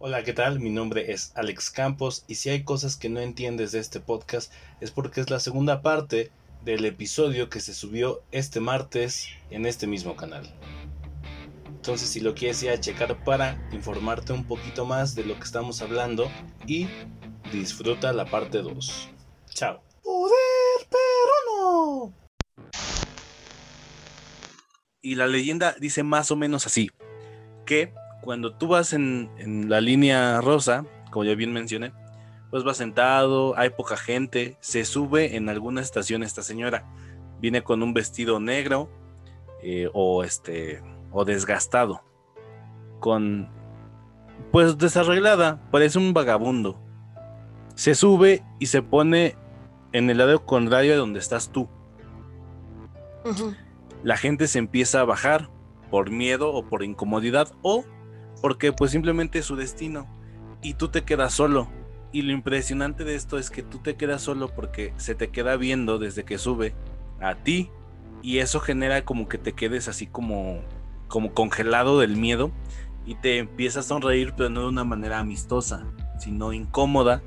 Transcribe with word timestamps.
Hola, 0.00 0.22
¿qué 0.22 0.32
tal? 0.32 0.60
Mi 0.60 0.70
nombre 0.70 1.10
es 1.10 1.32
Alex 1.34 1.72
Campos 1.72 2.24
y 2.28 2.36
si 2.36 2.50
hay 2.50 2.62
cosas 2.62 2.96
que 2.96 3.08
no 3.08 3.18
entiendes 3.18 3.72
de 3.72 3.80
este 3.80 3.98
podcast 3.98 4.52
es 4.80 4.92
porque 4.92 5.20
es 5.20 5.28
la 5.28 5.40
segunda 5.40 5.82
parte 5.82 6.30
del 6.64 6.84
episodio 6.84 7.48
que 7.48 7.58
se 7.58 7.74
subió 7.74 8.22
este 8.30 8.60
martes 8.60 9.26
en 9.50 9.66
este 9.66 9.88
mismo 9.88 10.14
canal. 10.14 10.54
Entonces 11.66 12.08
si 12.10 12.20
lo 12.20 12.36
quieres 12.36 12.62
ir 12.62 12.70
a 12.70 12.78
checar 12.78 13.24
para 13.24 13.60
informarte 13.72 14.32
un 14.32 14.44
poquito 14.44 14.86
más 14.86 15.16
de 15.16 15.24
lo 15.24 15.34
que 15.34 15.42
estamos 15.42 15.82
hablando 15.82 16.30
y 16.64 16.86
disfruta 17.50 18.12
la 18.12 18.24
parte 18.24 18.62
2. 18.62 19.08
Chao. 19.50 19.82
Poder, 20.04 20.86
pero 20.88 21.34
no. 21.50 22.14
Y 25.02 25.16
la 25.16 25.26
leyenda 25.26 25.74
dice 25.80 26.04
más 26.04 26.30
o 26.30 26.36
menos 26.36 26.68
así, 26.68 26.88
que 27.66 27.92
cuando 28.20 28.52
tú 28.52 28.68
vas 28.68 28.92
en, 28.92 29.30
la 29.68 29.80
línea 29.80 30.40
rosa, 30.40 30.84
como 31.10 31.24
ya 31.24 31.34
bien 31.34 31.52
mencioné, 31.52 31.92
pues 32.50 32.66
va 32.66 32.74
sentado, 32.74 33.56
hay 33.56 33.70
poca 33.70 33.96
gente, 33.96 34.56
se 34.60 34.84
sube 34.84 35.36
en 35.36 35.48
alguna 35.48 35.80
estación 35.80 36.22
esta 36.22 36.42
señora, 36.42 36.84
viene 37.40 37.62
con 37.62 37.82
un 37.82 37.94
vestido 37.94 38.40
negro 38.40 38.90
eh, 39.62 39.88
o 39.92 40.24
este 40.24 40.82
o 41.10 41.24
desgastado, 41.24 42.02
con 43.00 43.48
pues 44.50 44.78
desarreglada, 44.78 45.60
parece 45.70 45.98
un 45.98 46.14
vagabundo. 46.14 46.80
Se 47.74 47.94
sube 47.94 48.42
y 48.58 48.66
se 48.66 48.82
pone 48.82 49.36
en 49.92 50.10
el 50.10 50.18
lado 50.18 50.44
contrario 50.44 50.92
de 50.92 50.98
donde 50.98 51.18
estás 51.18 51.50
tú. 51.50 51.68
La 54.02 54.16
gente 54.16 54.46
se 54.46 54.58
empieza 54.58 55.00
a 55.00 55.04
bajar 55.04 55.50
por 55.90 56.10
miedo 56.10 56.52
o 56.52 56.64
por 56.64 56.82
incomodidad 56.82 57.52
o 57.62 57.84
porque 58.40 58.72
pues 58.72 58.90
simplemente 58.90 59.38
es 59.38 59.46
su 59.46 59.56
destino 59.56 60.06
y 60.62 60.74
tú 60.74 60.88
te 60.88 61.02
quedas 61.02 61.34
solo. 61.34 61.68
Y 62.12 62.22
lo 62.22 62.32
impresionante 62.32 63.04
de 63.04 63.14
esto 63.14 63.38
es 63.38 63.50
que 63.50 63.62
tú 63.62 63.78
te 63.78 63.96
quedas 63.96 64.22
solo 64.22 64.48
porque 64.48 64.94
se 64.96 65.14
te 65.14 65.28
queda 65.28 65.56
viendo 65.56 65.98
desde 65.98 66.24
que 66.24 66.38
sube 66.38 66.74
a 67.20 67.34
ti 67.34 67.70
y 68.22 68.38
eso 68.38 68.60
genera 68.60 69.04
como 69.04 69.28
que 69.28 69.38
te 69.38 69.52
quedes 69.52 69.88
así 69.88 70.06
como 70.06 70.60
como 71.06 71.32
congelado 71.32 71.98
del 71.98 72.16
miedo 72.16 72.50
y 73.06 73.14
te 73.14 73.38
empiezas 73.38 73.86
a 73.86 73.88
sonreír 73.88 74.34
pero 74.36 74.50
no 74.50 74.62
de 74.62 74.68
una 74.68 74.84
manera 74.84 75.18
amistosa, 75.18 75.86
sino 76.18 76.52
incómoda 76.52 77.22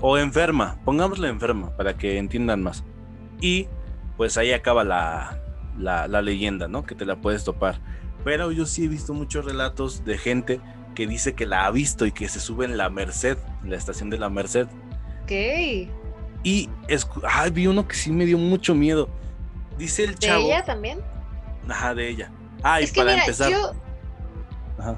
o 0.00 0.18
enferma, 0.18 0.78
pongámosle 0.84 1.28
enferma 1.28 1.76
para 1.76 1.96
que 1.96 2.18
entiendan 2.18 2.62
más. 2.62 2.84
Y 3.40 3.68
pues 4.16 4.36
ahí 4.38 4.52
acaba 4.52 4.84
la, 4.84 5.40
la, 5.78 6.08
la 6.08 6.22
leyenda, 6.22 6.68
¿no? 6.68 6.84
Que 6.84 6.94
te 6.94 7.04
la 7.04 7.20
puedes 7.20 7.44
topar. 7.44 7.80
Pero 8.24 8.52
yo 8.52 8.66
sí 8.66 8.84
he 8.84 8.88
visto 8.88 9.14
muchos 9.14 9.44
relatos 9.44 10.04
de 10.04 10.18
gente 10.18 10.60
que 10.94 11.06
dice 11.06 11.34
que 11.34 11.46
la 11.46 11.66
ha 11.66 11.70
visto 11.70 12.06
y 12.06 12.12
que 12.12 12.28
se 12.28 12.40
sube 12.40 12.64
en 12.64 12.76
la 12.76 12.90
Merced, 12.90 13.38
en 13.62 13.70
la 13.70 13.76
estación 13.76 14.10
de 14.10 14.18
la 14.18 14.28
Merced. 14.28 14.66
Ok. 15.22 15.32
Y 16.42 16.68
vi 17.52 17.66
uno 17.66 17.86
que 17.86 17.94
sí 17.94 18.10
me 18.10 18.26
dio 18.26 18.38
mucho 18.38 18.74
miedo. 18.74 19.08
Dice 19.78 20.04
el 20.04 20.18
chavo. 20.18 20.40
¿De 20.40 20.46
ella 20.46 20.64
también? 20.64 21.00
Ajá, 21.68 21.94
de 21.94 22.08
ella. 22.08 22.30
Ah, 22.62 22.80
y 22.80 22.86
para 22.88 23.14
empezar. 23.14 23.50
Yo 23.50 23.72
Ajá. 24.78 24.96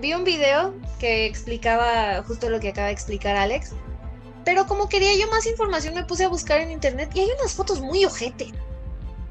Vi 0.00 0.14
un 0.14 0.24
video 0.24 0.74
que 0.98 1.26
explicaba 1.26 2.22
justo 2.22 2.48
lo 2.48 2.58
que 2.58 2.70
acaba 2.70 2.86
de 2.86 2.94
explicar 2.94 3.36
Alex. 3.36 3.72
Pero 4.44 4.66
como 4.66 4.88
quería 4.88 5.14
yo 5.16 5.30
más 5.30 5.46
información, 5.46 5.94
me 5.94 6.04
puse 6.04 6.24
a 6.24 6.28
buscar 6.28 6.60
en 6.60 6.70
internet 6.70 7.10
y 7.14 7.20
hay 7.20 7.28
unas 7.38 7.52
fotos 7.54 7.80
muy 7.80 8.04
ojete. 8.06 8.52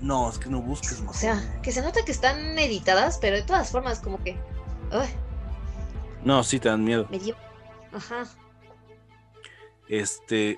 No, 0.01 0.29
es 0.29 0.37
que 0.37 0.49
no 0.49 0.61
busques 0.61 1.01
más. 1.01 1.15
O 1.15 1.19
sea, 1.19 1.59
que 1.61 1.71
se 1.71 1.81
nota 1.81 2.03
que 2.05 2.11
están 2.11 2.57
editadas, 2.57 3.17
pero 3.19 3.35
de 3.35 3.43
todas 3.43 3.71
formas, 3.71 3.99
como 3.99 4.23
que. 4.23 4.37
No, 6.23 6.43
sí 6.43 6.59
te 6.59 6.69
dan 6.69 6.83
miedo. 6.83 7.07
Me 7.09 7.19
dio. 7.19 7.35
Ajá. 7.91 8.27
Este. 9.87 10.57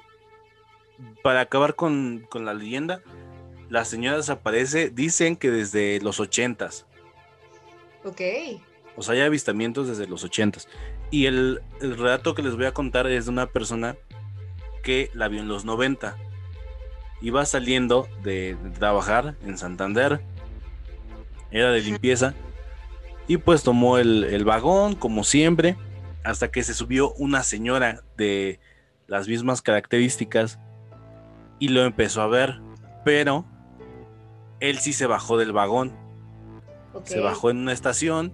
Para 1.23 1.41
acabar 1.41 1.75
con, 1.75 2.27
la 2.33 2.53
leyenda, 2.53 3.01
la 3.69 3.85
señora 3.85 4.17
desaparece, 4.17 4.91
dicen 4.91 5.35
que 5.35 5.49
desde 5.49 5.99
los 6.01 6.19
ochentas. 6.19 6.85
Ok. 8.03 8.21
O 8.95 9.01
sea, 9.01 9.15
hay 9.15 9.21
avistamientos 9.21 9.87
desde 9.87 10.05
los 10.05 10.23
ochentas. 10.23 10.67
Y 11.09 11.25
el, 11.25 11.61
el 11.79 11.97
relato 11.97 12.35
que 12.35 12.43
les 12.43 12.55
voy 12.55 12.65
a 12.65 12.73
contar 12.73 13.07
es 13.07 13.25
de 13.25 13.31
una 13.31 13.47
persona 13.47 13.95
que 14.83 15.09
la 15.15 15.27
vio 15.27 15.41
en 15.41 15.47
los 15.47 15.65
90 15.65 16.17
iba 17.21 17.45
saliendo 17.45 18.07
de, 18.23 18.57
trabajar 18.77 19.35
en 19.45 19.57
Santander, 19.57 20.21
era 21.51 21.71
de 21.71 21.81
limpieza, 21.81 22.33
y 23.27 23.37
pues 23.37 23.63
tomó 23.63 23.97
el, 23.97 24.43
vagón, 24.43 24.95
como 24.95 25.23
siempre, 25.23 25.77
hasta 26.23 26.51
que 26.51 26.63
se 26.63 26.73
subió 26.73 27.13
una 27.13 27.43
señora 27.43 28.03
de 28.17 28.59
las 29.07 29.27
mismas 29.27 29.61
características 29.61 30.59
y 31.59 31.69
lo 31.69 31.83
empezó 31.83 32.21
a 32.21 32.27
ver, 32.27 32.59
pero 33.05 33.45
él 34.59 34.79
sí 34.79 34.93
se 34.93 35.05
bajó 35.05 35.37
del 35.37 35.51
vagón. 35.51 35.93
Se 37.05 37.21
bajó 37.21 37.49
en 37.49 37.57
una 37.57 37.71
estación, 37.71 38.33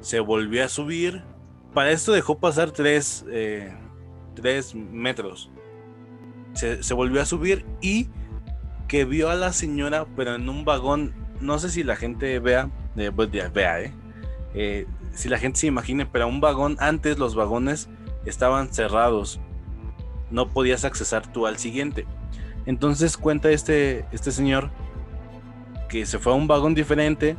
se 0.00 0.20
volvió 0.20 0.64
a 0.64 0.68
subir. 0.68 1.22
Para 1.72 1.90
esto 1.90 2.12
dejó 2.12 2.38
pasar 2.38 2.72
tres, 2.72 3.24
eh, 3.30 3.74
tres 4.34 4.74
metros 4.74 5.50
se, 6.56 6.94
volvió 6.94 7.20
a 7.20 7.26
subir 7.26 7.64
y 7.80 8.08
que 8.88 9.04
vio 9.04 9.30
a 9.30 9.34
la 9.34 9.52
señora, 9.52 10.06
pero 10.16 10.34
en 10.34 10.48
un 10.48 10.64
vagón, 10.64 11.14
no 11.40 11.58
sé 11.58 11.70
si 11.70 11.84
la 11.84 11.96
gente 11.96 12.38
vea, 12.38 12.70
eh, 12.96 13.10
pues 13.14 13.30
vea, 13.30 13.80
eh, 13.80 13.92
eh, 14.54 14.86
si 15.12 15.28
la 15.28 15.38
gente 15.38 15.60
se 15.60 15.66
imagine, 15.66 16.06
pero 16.06 16.28
un 16.28 16.40
vagón, 16.40 16.76
antes 16.80 17.18
los 17.18 17.34
vagones 17.34 17.88
estaban 18.24 18.72
cerrados, 18.72 19.40
no 20.30 20.48
podías 20.48 20.84
accesar 20.84 21.30
tú 21.30 21.46
al 21.46 21.58
siguiente. 21.58 22.06
Entonces 22.64 23.16
cuenta 23.16 23.50
este, 23.50 24.06
este 24.12 24.32
señor 24.32 24.70
que 25.88 26.04
se 26.06 26.18
fue 26.18 26.32
a 26.32 26.36
un 26.36 26.48
vagón 26.48 26.74
diferente 26.74 27.36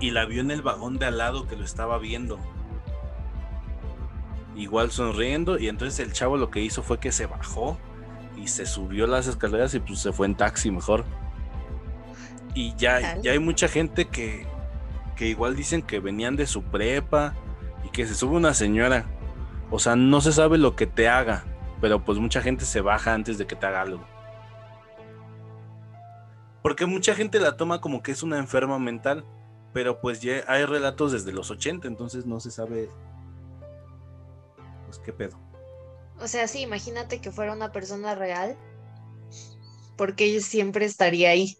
y 0.00 0.10
la 0.10 0.24
vio 0.24 0.40
en 0.40 0.50
el 0.50 0.62
vagón 0.62 0.98
de 0.98 1.06
al 1.06 1.18
lado 1.18 1.46
que 1.46 1.56
lo 1.56 1.64
estaba 1.64 1.98
viendo 1.98 2.38
igual 4.56 4.90
sonriendo 4.90 5.58
y 5.58 5.68
entonces 5.68 5.98
el 6.00 6.12
chavo 6.12 6.36
lo 6.36 6.50
que 6.50 6.60
hizo 6.60 6.82
fue 6.82 6.98
que 6.98 7.12
se 7.12 7.26
bajó 7.26 7.78
y 8.36 8.48
se 8.48 8.66
subió 8.66 9.06
las 9.06 9.26
escaleras 9.26 9.74
y 9.74 9.80
pues 9.80 10.00
se 10.00 10.12
fue 10.12 10.26
en 10.26 10.34
taxi 10.34 10.70
mejor. 10.70 11.04
Y 12.54 12.74
ya, 12.76 13.18
ya 13.20 13.32
hay 13.32 13.38
mucha 13.38 13.68
gente 13.68 14.06
que, 14.06 14.46
que 15.16 15.28
igual 15.28 15.56
dicen 15.56 15.82
que 15.82 16.00
venían 16.00 16.36
de 16.36 16.46
su 16.46 16.62
prepa 16.62 17.34
y 17.84 17.88
que 17.90 18.06
se 18.06 18.14
sube 18.14 18.36
una 18.36 18.52
señora. 18.52 19.06
O 19.70 19.78
sea, 19.78 19.96
no 19.96 20.20
se 20.20 20.32
sabe 20.32 20.58
lo 20.58 20.76
que 20.76 20.86
te 20.86 21.08
haga, 21.08 21.44
pero 21.80 22.04
pues 22.04 22.18
mucha 22.18 22.42
gente 22.42 22.64
se 22.64 22.82
baja 22.82 23.14
antes 23.14 23.38
de 23.38 23.46
que 23.46 23.56
te 23.56 23.66
haga 23.66 23.82
algo. 23.82 24.04
Porque 26.62 26.86
mucha 26.86 27.14
gente 27.14 27.40
la 27.40 27.56
toma 27.56 27.80
como 27.80 28.02
que 28.02 28.12
es 28.12 28.22
una 28.22 28.38
enferma 28.38 28.78
mental, 28.78 29.24
pero 29.72 30.00
pues 30.00 30.20
ya 30.20 30.44
hay 30.46 30.64
relatos 30.64 31.12
desde 31.12 31.32
los 31.32 31.50
80, 31.50 31.88
entonces 31.88 32.26
no 32.26 32.38
se 32.38 32.50
sabe 32.50 32.90
pues, 34.92 35.06
qué 35.06 35.12
pedo. 35.12 35.38
O 36.20 36.28
sea, 36.28 36.46
sí, 36.46 36.60
imagínate 36.60 37.20
que 37.20 37.32
fuera 37.32 37.52
una 37.52 37.72
persona 37.72 38.14
real, 38.14 38.56
porque 39.96 40.24
ella 40.24 40.40
siempre 40.40 40.84
estaría 40.84 41.30
ahí. 41.30 41.56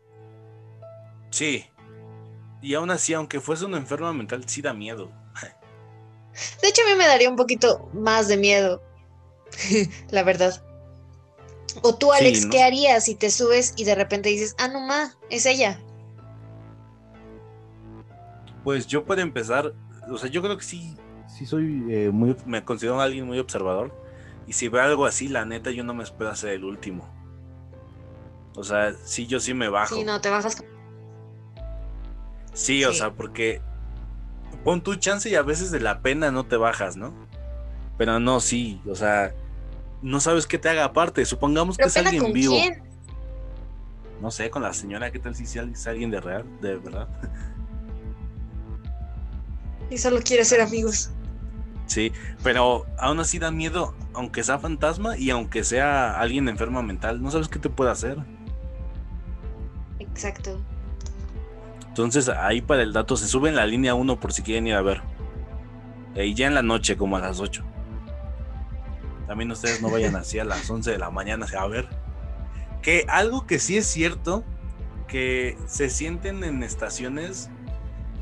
Sí. 1.30 1.66
Y 2.60 2.74
aún 2.74 2.90
así, 2.90 3.14
aunque 3.14 3.40
fuese 3.40 3.64
una 3.64 3.78
enferma 3.78 4.12
mental, 4.12 4.46
sí 4.46 4.60
da 4.60 4.74
miedo. 4.74 5.10
De 6.62 6.68
hecho, 6.68 6.82
a 6.82 6.90
mí 6.90 6.96
me 6.96 7.06
daría 7.06 7.28
un 7.28 7.36
poquito 7.36 7.88
más 7.92 8.28
de 8.28 8.36
miedo, 8.36 8.82
la 10.10 10.22
verdad. 10.22 10.62
O 11.82 11.94
tú, 11.94 12.12
Alex, 12.12 12.46
¿qué 12.46 12.62
harías 12.62 13.04
si 13.04 13.14
te 13.14 13.30
subes 13.30 13.72
y 13.76 13.84
de 13.84 13.94
repente 13.94 14.28
dices, 14.28 14.54
ah, 14.58 14.68
no, 14.68 14.80
ma, 14.80 15.14
es 15.30 15.46
ella? 15.46 15.80
Pues 18.62 18.86
yo 18.86 19.04
puedo 19.04 19.22
empezar, 19.22 19.72
o 20.10 20.18
sea, 20.18 20.28
yo 20.28 20.42
creo 20.42 20.56
que 20.56 20.64
sí, 20.64 20.96
sí 21.42 21.46
soy 21.46 21.84
eh, 21.90 22.10
muy, 22.12 22.36
me 22.46 22.64
considero 22.64 23.00
alguien 23.00 23.26
muy 23.26 23.38
observador. 23.38 23.92
Y 24.46 24.52
si 24.52 24.68
veo 24.68 24.82
algo 24.82 25.06
así, 25.06 25.28
la 25.28 25.44
neta, 25.44 25.70
yo 25.70 25.82
no 25.84 25.94
me 25.94 26.04
espero 26.04 26.30
hacer 26.30 26.50
el 26.50 26.64
último. 26.64 27.08
O 28.54 28.64
sea, 28.64 28.92
sí, 29.04 29.26
yo 29.26 29.40
sí 29.40 29.54
me 29.54 29.68
bajo. 29.68 29.96
Sí, 29.96 30.04
no, 30.04 30.20
te 30.20 30.30
bajas. 30.30 30.62
Sí, 32.52 32.84
o 32.84 32.92
sea, 32.92 33.12
porque 33.12 33.60
pon 34.62 34.82
tu 34.82 34.94
chance 34.96 35.28
y 35.28 35.34
a 35.34 35.42
veces 35.42 35.70
de 35.70 35.80
la 35.80 36.00
pena 36.00 36.30
no 36.30 36.44
te 36.44 36.56
bajas, 36.56 36.96
¿no? 36.96 37.12
Pero 37.98 38.20
no, 38.20 38.40
sí, 38.40 38.80
o 38.88 38.94
sea, 38.94 39.34
no 40.02 40.20
sabes 40.20 40.46
qué 40.46 40.58
te 40.58 40.68
haga 40.68 40.84
aparte. 40.84 41.24
Supongamos 41.24 41.76
que 41.76 41.84
es 41.84 41.96
alguien 41.96 42.22
con 42.22 42.32
vivo. 42.32 42.54
Quién? 42.54 42.82
No 44.20 44.30
sé, 44.30 44.50
con 44.50 44.62
la 44.62 44.72
señora, 44.72 45.10
¿qué 45.10 45.18
tal 45.18 45.34
si 45.34 45.44
es 45.44 45.86
alguien 45.86 46.10
de 46.10 46.20
real, 46.20 46.44
de 46.60 46.76
verdad? 46.76 47.08
Y 49.90 49.98
solo 49.98 50.20
quiere 50.22 50.44
ser 50.44 50.60
amigos. 50.60 51.10
Sí, 51.92 52.10
pero 52.42 52.86
aún 52.96 53.20
así 53.20 53.38
da 53.38 53.50
miedo, 53.50 53.94
aunque 54.14 54.42
sea 54.42 54.58
fantasma 54.58 55.18
y 55.18 55.28
aunque 55.28 55.62
sea 55.62 56.18
alguien 56.18 56.48
enferma 56.48 56.80
mental, 56.80 57.22
no 57.22 57.30
sabes 57.30 57.48
qué 57.48 57.58
te 57.58 57.68
puede 57.68 57.90
hacer. 57.90 58.16
Exacto. 59.98 60.58
Entonces 61.86 62.30
ahí 62.30 62.62
para 62.62 62.80
el 62.80 62.94
dato 62.94 63.18
se 63.18 63.28
sube 63.28 63.50
en 63.50 63.56
la 63.56 63.66
línea 63.66 63.94
1 63.94 64.20
por 64.20 64.32
si 64.32 64.40
quieren 64.40 64.66
ir 64.66 64.74
a 64.74 64.80
ver. 64.80 65.02
y 66.14 66.32
ya 66.32 66.46
en 66.46 66.54
la 66.54 66.62
noche, 66.62 66.96
como 66.96 67.18
a 67.18 67.20
las 67.20 67.40
8. 67.40 67.62
También 69.26 69.50
ustedes 69.50 69.82
no 69.82 69.90
vayan 69.90 70.16
así 70.16 70.38
a 70.38 70.44
las 70.46 70.70
11 70.70 70.92
de 70.92 70.98
la 70.98 71.10
mañana 71.10 71.44
a 71.58 71.66
ver. 71.66 71.90
Que 72.80 73.04
algo 73.06 73.46
que 73.46 73.58
sí 73.58 73.76
es 73.76 73.86
cierto, 73.86 74.44
que 75.08 75.58
se 75.66 75.90
sienten 75.90 76.42
en 76.42 76.62
estaciones 76.62 77.50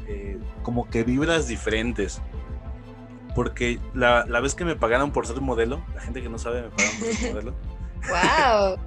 eh, 0.08 0.40
como 0.64 0.90
que 0.90 1.04
vibras 1.04 1.46
diferentes. 1.46 2.20
Porque 3.34 3.78
la, 3.94 4.24
la, 4.26 4.40
vez 4.40 4.54
que 4.54 4.64
me 4.64 4.76
pagaron 4.76 5.12
por 5.12 5.26
ser 5.26 5.40
modelo, 5.40 5.84
la 5.94 6.00
gente 6.00 6.22
que 6.22 6.28
no 6.28 6.38
sabe 6.38 6.62
me 6.62 6.70
pagaron 6.70 6.98
por 6.98 7.08
ser 7.08 7.32
modelo. 7.34 7.54
¡Wow! 8.08 8.78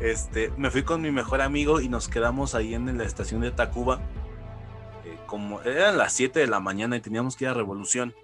este, 0.00 0.52
me 0.56 0.70
fui 0.70 0.82
con 0.82 1.02
mi 1.02 1.10
mejor 1.10 1.40
amigo 1.40 1.80
y 1.80 1.88
nos 1.88 2.08
quedamos 2.08 2.54
ahí 2.54 2.74
en 2.74 2.96
la 2.96 3.04
estación 3.04 3.40
de 3.40 3.50
Tacuba. 3.50 4.00
Eh, 5.04 5.18
como 5.26 5.60
eran 5.62 5.98
las 5.98 6.12
7 6.12 6.38
de 6.38 6.46
la 6.46 6.60
mañana 6.60 6.96
y 6.96 7.00
teníamos 7.00 7.36
que 7.36 7.44
ir 7.44 7.50
a 7.50 7.54
Revolución. 7.54 8.14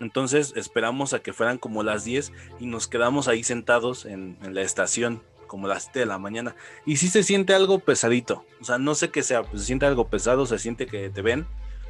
Entonces 0.00 0.52
esperamos 0.56 1.12
a 1.12 1.20
que 1.20 1.32
fueran 1.32 1.58
como 1.58 1.82
las 1.82 2.04
10 2.04 2.32
y 2.60 2.66
nos 2.66 2.86
quedamos 2.86 3.28
ahí 3.28 3.42
sentados 3.42 4.04
en, 4.04 4.38
la 4.42 4.62
estación 4.62 5.22
como 5.46 5.66
las 5.66 5.84
7 5.84 6.00
de 6.00 6.06
la 6.06 6.18
mañana. 6.18 6.54
Y 6.86 6.96
sí 6.96 7.08
se 7.08 7.22
siente 7.22 7.54
algo 7.54 7.78
pesadito. 7.80 8.44
O 8.60 8.64
sea, 8.64 8.78
no 8.78 8.94
sé 8.94 9.10
qué 9.10 9.22
sea, 9.22 9.42
pues 9.42 9.62
se 9.62 9.66
siente 9.66 9.86
algo 9.86 10.08
pesado, 10.08 10.46
se 10.46 10.58
siente 10.58 10.86
que 10.86 11.10
te 11.10 11.22
ven. 11.22 11.46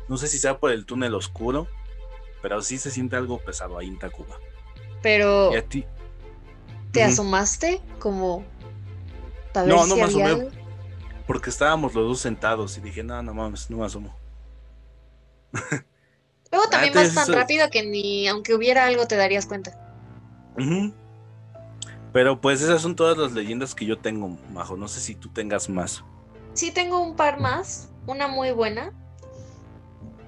No 0.08 0.16
sé 0.16 0.28
si 0.28 0.38
sea 0.38 0.58
por 0.58 0.70
el 0.70 0.86
túnel 0.86 1.14
oscuro, 1.14 1.68
pero 2.42 2.62
sí 2.62 2.78
se 2.78 2.90
siente 2.90 3.16
algo 3.16 3.38
pesado 3.38 3.78
ahí 3.78 3.88
en 3.88 3.98
Tacuba. 3.98 4.38
Pero... 5.02 5.52
¿Y 5.52 5.56
a 5.56 5.62
ti? 5.62 5.84
¿Te 6.92 7.02
asomaste 7.02 7.82
como 7.98 8.44
para 9.52 9.66
no, 9.66 9.86
no 9.86 9.96
me 9.96 10.02
asomé 10.02 10.48
porque 11.28 11.50
estábamos 11.50 11.94
los 11.94 12.08
dos 12.08 12.20
sentados 12.20 12.78
y 12.78 12.80
dije, 12.80 13.04
no, 13.04 13.22
no 13.22 13.34
mames, 13.34 13.68
no 13.68 13.76
me 13.76 13.84
asomo. 13.84 14.16
Luego 16.50 16.64
ah, 16.66 16.70
también 16.70 16.94
vas 16.94 17.14
tan 17.14 17.30
rápido 17.30 17.68
que 17.68 17.84
ni 17.84 18.26
aunque 18.28 18.54
hubiera 18.54 18.86
algo 18.86 19.06
te 19.06 19.16
darías 19.16 19.44
cuenta. 19.44 19.78
Pero 22.14 22.40
pues 22.40 22.62
esas 22.62 22.80
son 22.80 22.96
todas 22.96 23.18
las 23.18 23.32
leyendas 23.32 23.74
que 23.74 23.84
yo 23.84 23.98
tengo, 23.98 24.38
Majo. 24.54 24.78
No 24.78 24.88
sé 24.88 25.00
si 25.00 25.14
tú 25.14 25.28
tengas 25.28 25.68
más. 25.68 26.02
Sí, 26.54 26.70
tengo 26.70 26.98
un 27.02 27.14
par 27.14 27.38
más. 27.38 27.90
Una 28.06 28.26
muy 28.26 28.50
buena. 28.52 28.94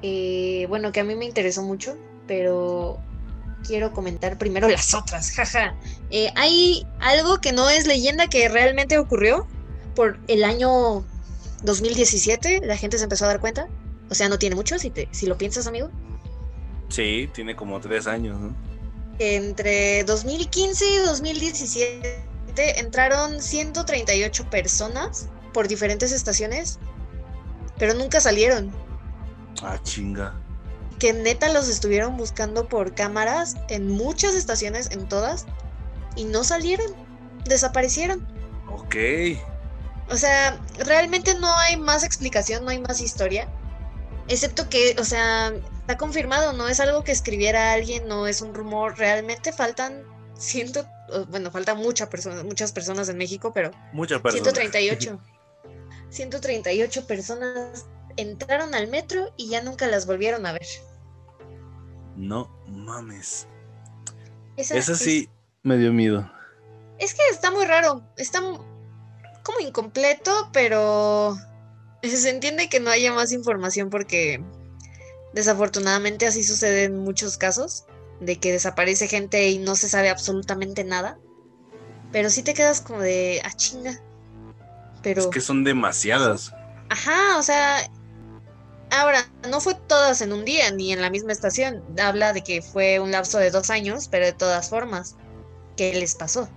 Eh, 0.02 0.66
bueno, 0.68 0.92
que 0.92 1.00
a 1.00 1.04
mí 1.04 1.14
me 1.14 1.24
interesó 1.24 1.62
mucho, 1.62 1.96
pero 2.26 2.98
quiero 3.66 3.92
comentar 3.92 4.38
primero 4.38 4.68
las 4.68 4.94
otras. 4.94 5.30
Jaja. 5.34 5.74
Eh, 6.10 6.30
hay 6.36 6.86
algo 7.00 7.40
que 7.40 7.52
no 7.52 7.68
es 7.68 7.86
leyenda 7.86 8.26
que 8.28 8.48
realmente 8.48 8.98
ocurrió 8.98 9.46
por 9.94 10.18
el 10.28 10.44
año 10.44 11.04
2017. 11.62 12.60
La 12.64 12.76
gente 12.76 12.98
se 12.98 13.04
empezó 13.04 13.24
a 13.24 13.28
dar 13.28 13.40
cuenta. 13.40 13.68
O 14.10 14.14
sea, 14.14 14.28
no 14.28 14.38
tiene 14.38 14.56
mucho, 14.56 14.78
si, 14.78 14.90
te, 14.90 15.08
si 15.12 15.26
lo 15.26 15.38
piensas, 15.38 15.66
amigo. 15.66 15.90
Sí, 16.88 17.28
tiene 17.32 17.54
como 17.54 17.80
tres 17.80 18.06
años, 18.06 18.40
¿no? 18.40 18.56
Entre 19.18 20.02
2015 20.04 20.84
y 20.84 20.96
2017 20.98 22.30
entraron 22.56 23.40
138 23.40 24.50
personas 24.50 25.28
por 25.52 25.68
diferentes 25.68 26.12
estaciones, 26.12 26.78
pero 27.78 27.94
nunca 27.94 28.20
salieron. 28.20 28.72
Ah, 29.62 29.78
chinga. 29.82 30.34
Que 30.98 31.12
neta 31.12 31.52
los 31.52 31.68
estuvieron 31.68 32.16
buscando 32.16 32.68
por 32.68 32.94
cámaras 32.94 33.56
en 33.68 33.88
muchas 33.88 34.34
estaciones, 34.34 34.90
en 34.90 35.08
todas, 35.08 35.46
y 36.16 36.24
no 36.24 36.44
salieron. 36.44 36.94
Desaparecieron. 37.46 38.26
Ok. 38.70 38.96
O 40.10 40.16
sea, 40.16 40.60
realmente 40.78 41.34
no 41.34 41.52
hay 41.58 41.76
más 41.76 42.04
explicación, 42.04 42.64
no 42.64 42.70
hay 42.70 42.80
más 42.80 43.00
historia. 43.00 43.48
Excepto 44.28 44.68
que, 44.68 44.96
o 44.98 45.04
sea, 45.04 45.52
está 45.80 45.96
confirmado, 45.96 46.52
no 46.52 46.68
es 46.68 46.80
algo 46.80 47.02
que 47.02 47.12
escribiera 47.12 47.72
alguien, 47.72 48.06
no 48.06 48.26
es 48.26 48.42
un 48.42 48.54
rumor, 48.54 48.98
realmente 48.98 49.52
faltan 49.52 50.04
ciento, 50.36 50.86
bueno, 51.28 51.50
faltan 51.50 51.78
muchas 51.78 52.08
personas, 52.08 52.44
muchas 52.44 52.72
personas 52.72 53.08
en 53.08 53.18
México, 53.18 53.52
pero 53.52 53.70
muchas 53.92 54.20
personas. 54.20 54.52
138. 54.52 55.18
138 56.10 57.06
personas 57.08 57.86
entraron 58.16 58.74
al 58.74 58.88
metro 58.88 59.32
y 59.36 59.48
ya 59.48 59.62
nunca 59.62 59.86
las 59.86 60.06
volvieron 60.06 60.46
a 60.46 60.52
ver. 60.52 60.66
No 62.16 62.50
mames. 62.66 63.46
Esa, 64.56 64.94
sí 64.94 65.28
me 65.62 65.78
dio 65.78 65.92
miedo. 65.92 66.30
Es 66.98 67.14
que 67.14 67.22
está 67.30 67.50
muy 67.50 67.64
raro, 67.64 68.02
está 68.16 68.40
como 68.40 69.60
incompleto, 69.60 70.50
pero 70.52 71.36
se 72.02 72.30
entiende 72.30 72.68
que 72.68 72.80
no 72.80 72.90
haya 72.90 73.12
más 73.12 73.32
información 73.32 73.88
porque 73.88 74.42
desafortunadamente 75.32 76.26
así 76.26 76.42
sucede 76.42 76.84
en 76.84 76.98
muchos 76.98 77.38
casos, 77.38 77.86
de 78.20 78.36
que 78.36 78.52
desaparece 78.52 79.08
gente 79.08 79.48
y 79.48 79.58
no 79.58 79.76
se 79.76 79.88
sabe 79.88 80.10
absolutamente 80.10 80.84
nada. 80.84 81.18
Pero 82.12 82.28
sí 82.28 82.42
te 82.42 82.54
quedas 82.54 82.80
como 82.80 83.00
de, 83.00 83.40
ah, 83.44 83.52
chinga. 83.54 83.98
Pero... 85.02 85.22
Es 85.22 85.26
que 85.28 85.40
son 85.40 85.64
demasiadas. 85.64 86.52
Ajá, 86.88 87.38
o 87.38 87.42
sea... 87.42 87.78
Ahora, 88.90 89.24
no 89.48 89.60
fue 89.60 89.74
todas 89.74 90.20
en 90.20 90.32
un 90.32 90.44
día, 90.44 90.70
ni 90.70 90.92
en 90.92 91.00
la 91.00 91.10
misma 91.10 91.32
estación. 91.32 91.82
Habla 92.00 92.32
de 92.32 92.42
que 92.42 92.62
fue 92.62 92.98
un 93.00 93.10
lapso 93.10 93.38
de 93.38 93.50
dos 93.50 93.70
años, 93.70 94.08
pero 94.08 94.26
de 94.26 94.32
todas 94.32 94.68
formas, 94.68 95.16
¿qué 95.76 95.94
les 95.94 96.14
pasó? 96.14 96.48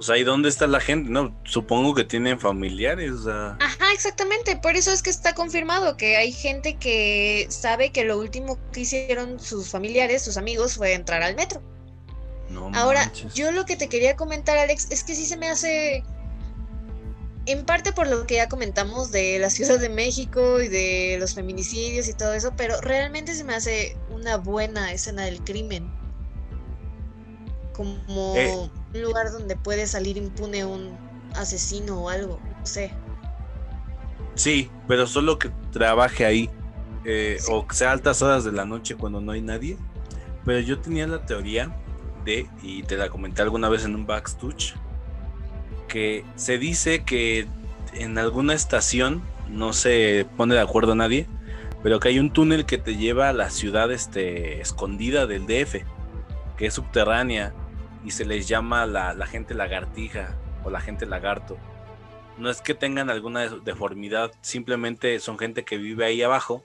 O 0.00 0.02
sea, 0.02 0.16
¿y 0.16 0.24
dónde 0.24 0.48
está 0.48 0.66
la 0.66 0.80
gente? 0.80 1.10
No, 1.10 1.38
supongo 1.44 1.94
que 1.94 2.04
tienen 2.04 2.40
familiares. 2.40 3.26
O 3.26 3.56
Ajá, 3.60 3.92
exactamente. 3.92 4.56
Por 4.56 4.74
eso 4.74 4.92
es 4.92 5.02
que 5.02 5.10
está 5.10 5.34
confirmado 5.34 5.98
que 5.98 6.16
hay 6.16 6.32
gente 6.32 6.76
que 6.76 7.46
sabe 7.50 7.92
que 7.92 8.04
lo 8.04 8.18
último 8.18 8.58
que 8.72 8.80
hicieron 8.80 9.38
sus 9.38 9.68
familiares, 9.68 10.22
sus 10.22 10.38
amigos, 10.38 10.76
fue 10.76 10.94
entrar 10.94 11.22
al 11.22 11.36
metro. 11.36 11.60
No 12.48 12.70
Ahora, 12.74 13.12
yo 13.34 13.52
lo 13.52 13.66
que 13.66 13.76
te 13.76 13.90
quería 13.90 14.16
comentar, 14.16 14.56
Alex, 14.56 14.86
es 14.88 15.04
que 15.04 15.14
sí 15.14 15.26
se 15.26 15.36
me 15.36 15.48
hace. 15.48 16.02
En 17.46 17.64
parte 17.64 17.92
por 17.92 18.06
lo 18.06 18.26
que 18.26 18.36
ya 18.36 18.48
comentamos 18.48 19.10
de 19.10 19.38
la 19.38 19.50
Ciudad 19.50 19.78
de 19.78 19.88
México 19.88 20.60
y 20.60 20.68
de 20.68 21.16
los 21.18 21.34
feminicidios 21.34 22.08
y 22.08 22.12
todo 22.12 22.34
eso, 22.34 22.52
pero 22.56 22.80
realmente 22.80 23.34
se 23.34 23.44
me 23.44 23.54
hace 23.54 23.96
una 24.10 24.36
buena 24.36 24.92
escena 24.92 25.24
del 25.24 25.42
crimen. 25.42 25.90
Como. 27.72 28.36
Eh, 28.36 28.70
un 28.94 29.02
lugar 29.02 29.30
donde 29.30 29.56
puede 29.56 29.86
salir 29.86 30.16
impune 30.16 30.64
un 30.64 30.96
asesino 31.34 32.02
o 32.02 32.08
algo, 32.08 32.40
no 32.58 32.66
sé. 32.66 32.92
Sí, 34.34 34.70
pero 34.88 35.06
solo 35.06 35.38
que 35.38 35.50
trabaje 35.72 36.24
ahí. 36.24 36.50
Eh, 37.04 37.38
o 37.48 37.66
que 37.66 37.74
sea 37.74 37.92
altas 37.92 38.20
horas 38.20 38.44
de 38.44 38.52
la 38.52 38.66
noche 38.66 38.94
cuando 38.94 39.20
no 39.20 39.32
hay 39.32 39.40
nadie. 39.40 39.76
Pero 40.44 40.60
yo 40.60 40.78
tenía 40.78 41.06
la 41.06 41.24
teoría 41.24 41.74
de, 42.24 42.48
y 42.62 42.82
te 42.82 42.96
la 42.96 43.08
comenté 43.08 43.42
alguna 43.42 43.68
vez 43.68 43.84
en 43.84 43.94
un 43.94 44.06
backstage, 44.06 44.74
que 45.90 46.24
se 46.36 46.56
dice 46.56 47.02
que 47.04 47.46
en 47.92 48.16
alguna 48.16 48.54
estación, 48.54 49.22
no 49.48 49.72
se 49.72 50.24
pone 50.36 50.54
de 50.54 50.60
acuerdo 50.60 50.94
nadie, 50.94 51.26
pero 51.82 51.98
que 51.98 52.08
hay 52.08 52.18
un 52.18 52.32
túnel 52.32 52.64
que 52.64 52.78
te 52.78 52.96
lleva 52.96 53.28
a 53.28 53.32
la 53.32 53.50
ciudad 53.50 53.90
este, 53.90 54.60
escondida 54.60 55.26
del 55.26 55.46
DF, 55.46 55.84
que 56.56 56.66
es 56.66 56.74
subterránea 56.74 57.52
y 58.04 58.12
se 58.12 58.24
les 58.24 58.46
llama 58.46 58.86
la, 58.86 59.26
gente 59.26 59.54
lagartija 59.54 60.36
o 60.64 60.70
la 60.70 60.80
gente 60.80 61.06
lagarto. 61.06 61.58
No 62.38 62.48
es 62.48 62.62
que 62.62 62.74
tengan 62.74 63.10
alguna 63.10 63.48
deformidad, 63.48 64.30
simplemente 64.40 65.18
son 65.18 65.38
gente 65.38 65.64
que 65.64 65.76
vive 65.76 66.06
ahí 66.06 66.22
abajo 66.22 66.62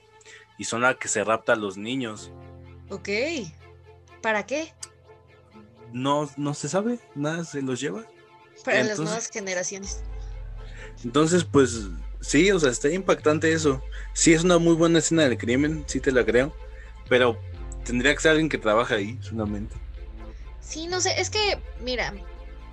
y 0.56 0.64
son 0.64 0.82
la 0.82 0.94
que 0.94 1.08
se 1.08 1.24
rapta 1.24 1.54
a 1.54 1.56
los 1.56 1.76
niños. 1.76 2.30
Ok. 2.88 3.08
¿Para 4.22 4.46
qué? 4.46 4.72
No, 5.92 6.30
no 6.36 6.54
se 6.54 6.68
sabe, 6.68 7.00
nada 7.14 7.44
se 7.44 7.60
los 7.62 7.80
lleva. 7.80 8.04
Para 8.66 8.82
las 8.82 8.98
nuevas 8.98 9.30
generaciones. 9.30 10.00
Entonces, 11.04 11.44
pues 11.44 11.88
sí, 12.20 12.50
o 12.50 12.58
sea, 12.58 12.70
está 12.70 12.90
impactante 12.90 13.52
eso. 13.52 13.82
Sí, 14.12 14.34
es 14.34 14.44
una 14.44 14.58
muy 14.58 14.74
buena 14.74 14.98
escena 14.98 15.22
del 15.22 15.38
crimen, 15.38 15.84
sí 15.86 16.00
te 16.00 16.12
la 16.12 16.24
creo, 16.24 16.54
pero 17.08 17.40
tendría 17.84 18.14
que 18.14 18.20
ser 18.20 18.32
alguien 18.32 18.48
que 18.48 18.58
trabaja 18.58 18.96
ahí, 18.96 19.18
solamente. 19.22 19.74
Sí, 20.60 20.88
no 20.88 21.00
sé, 21.00 21.20
es 21.20 21.30
que, 21.30 21.58
mira, 21.80 22.12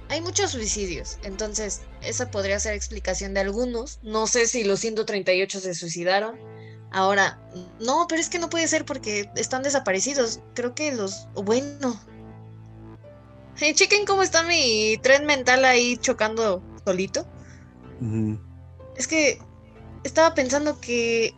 hay 0.09 0.21
muchos 0.21 0.51
suicidios, 0.51 1.19
entonces 1.23 1.81
esa 2.01 2.31
podría 2.31 2.59
ser 2.59 2.73
explicación 2.73 3.33
de 3.33 3.41
algunos. 3.41 3.99
No 4.01 4.27
sé 4.27 4.47
si 4.47 4.63
los 4.63 4.79
138 4.79 5.59
se 5.59 5.75
suicidaron. 5.75 6.35
Ahora, 6.91 7.39
no, 7.79 8.05
pero 8.07 8.21
es 8.21 8.29
que 8.29 8.37
no 8.37 8.49
puede 8.49 8.67
ser 8.67 8.85
porque 8.85 9.29
están 9.35 9.63
desaparecidos. 9.63 10.41
Creo 10.53 10.75
que 10.75 10.91
los, 10.91 11.27
bueno. 11.33 11.99
Hey, 13.55 13.73
chequen 13.73 14.05
cómo 14.05 14.23
está 14.23 14.43
mi 14.43 14.97
tren 15.01 15.25
mental 15.25 15.63
ahí 15.65 15.97
chocando 15.97 16.63
solito. 16.85 17.25
Es 18.97 19.07
que 19.07 19.39
estaba 20.03 20.33
pensando 20.33 20.81
que 20.81 21.33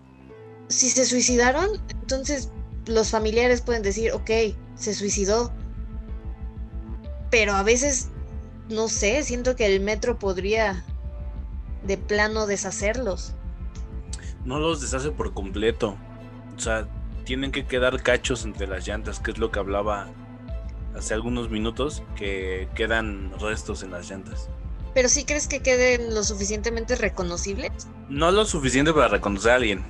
si 0.70 0.90
se 0.90 1.06
suicidaron, 1.06 1.70
entonces 2.02 2.50
los 2.88 3.12
familiares 3.12 3.62
pueden 3.62 3.84
decir, 3.84 4.12
ok, 4.12 4.32
se 4.76 4.94
suicidó, 4.94 5.52
pero 7.30 7.54
a 7.54 7.64
veces, 7.64 8.10
no 8.70 8.88
sé, 8.88 9.24
siento 9.24 9.56
que 9.56 9.66
el 9.66 9.82
metro 9.82 10.18
podría 10.18 10.84
de 11.84 11.98
plano 11.98 12.48
deshacerlos. 12.48 13.34
No 14.46 14.60
los 14.60 14.82
deshace 14.82 15.12
por 15.12 15.34
completo. 15.34 15.98
O 16.56 16.60
sea, 16.60 16.88
tienen 17.26 17.52
que 17.52 17.66
quedar 17.66 18.02
cachos 18.02 18.46
entre 18.46 18.68
las 18.68 18.88
llantas, 18.88 19.20
que 19.20 19.32
es 19.32 19.38
lo 19.38 19.52
que 19.52 19.60
hablaba 19.60 20.08
hace 20.98 21.14
algunos 21.14 21.50
minutos, 21.50 22.04
que 22.16 22.68
quedan 22.76 23.32
restos 23.40 23.84
en 23.84 23.92
las 23.92 24.10
llantas. 24.10 24.50
¿Pero 24.94 25.10
sí 25.10 25.26
crees 25.26 25.48
que 25.48 25.60
queden 25.60 26.16
lo 26.16 26.24
suficientemente 26.24 26.96
reconocibles? 26.96 27.72
No 28.08 28.32
lo 28.32 28.46
suficiente 28.46 28.94
para 28.94 29.10
reconocer 29.10 29.52
a 29.52 29.56
alguien, 29.56 29.84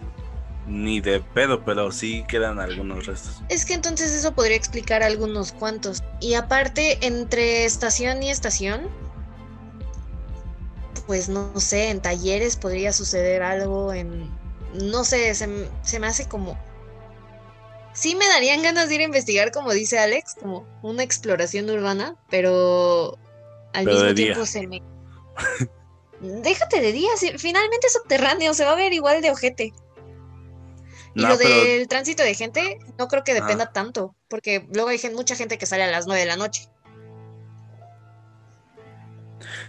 ni 0.67 0.99
de 0.99 1.19
pedo, 1.19 1.63
pero 1.63 1.91
sí 1.91 2.25
quedan 2.27 2.59
algunos 2.59 3.05
restos. 3.05 3.43
Es 3.49 3.65
que 3.65 3.75
entonces 3.75 4.11
eso 4.11 4.33
podría 4.33 4.57
explicar 4.57 5.03
algunos 5.03 5.51
cuantos. 5.51 6.01
Y 6.21 6.33
aparte, 6.33 7.05
entre 7.05 7.65
estación 7.65 8.23
y 8.23 8.31
estación, 8.31 8.89
pues 11.05 11.29
no, 11.29 11.59
sé, 11.59 11.91
en 11.91 12.01
talleres 12.01 12.55
podría 12.57 12.91
suceder 12.91 13.43
algo, 13.43 13.93
en... 13.93 14.29
No 14.73 15.03
sé, 15.03 15.33
se, 15.35 15.69
se 15.83 15.99
me 15.99 16.07
hace 16.07 16.27
como... 16.27 16.57
Sí 17.95 18.13
me 18.13 18.27
darían 18.27 18.61
ganas 18.61 18.89
de 18.89 18.95
ir 18.95 19.01
a 19.01 19.05
investigar, 19.05 19.51
como 19.51 19.71
dice 19.71 19.97
Alex, 19.97 20.35
como 20.35 20.67
una 20.81 21.01
exploración 21.01 21.69
urbana, 21.69 22.15
pero 22.29 23.17
al 23.73 23.85
mismo 23.85 24.13
tiempo 24.13 24.45
se 24.45 24.67
me... 24.67 24.83
Déjate 26.19 26.81
de 26.81 26.91
día, 26.91 27.09
finalmente 27.37 27.89
subterráneo, 27.89 28.53
se 28.53 28.65
va 28.65 28.73
a 28.73 28.75
ver 28.75 28.91
igual 28.91 29.21
de 29.21 29.31
ojete. 29.31 29.73
Y 31.15 31.21
lo 31.21 31.37
del 31.37 31.87
tránsito 31.87 32.23
de 32.23 32.33
gente, 32.33 32.79
no 32.99 33.07
creo 33.07 33.23
que 33.23 33.33
dependa 33.33 33.71
tanto, 33.71 34.13
porque 34.27 34.67
luego 34.73 34.89
hay 34.89 34.99
mucha 35.13 35.35
gente 35.35 35.57
que 35.57 35.65
sale 35.65 35.83
a 35.83 35.87
las 35.87 36.05
9 36.05 36.19
de 36.19 36.27
la 36.27 36.35
noche. 36.35 36.67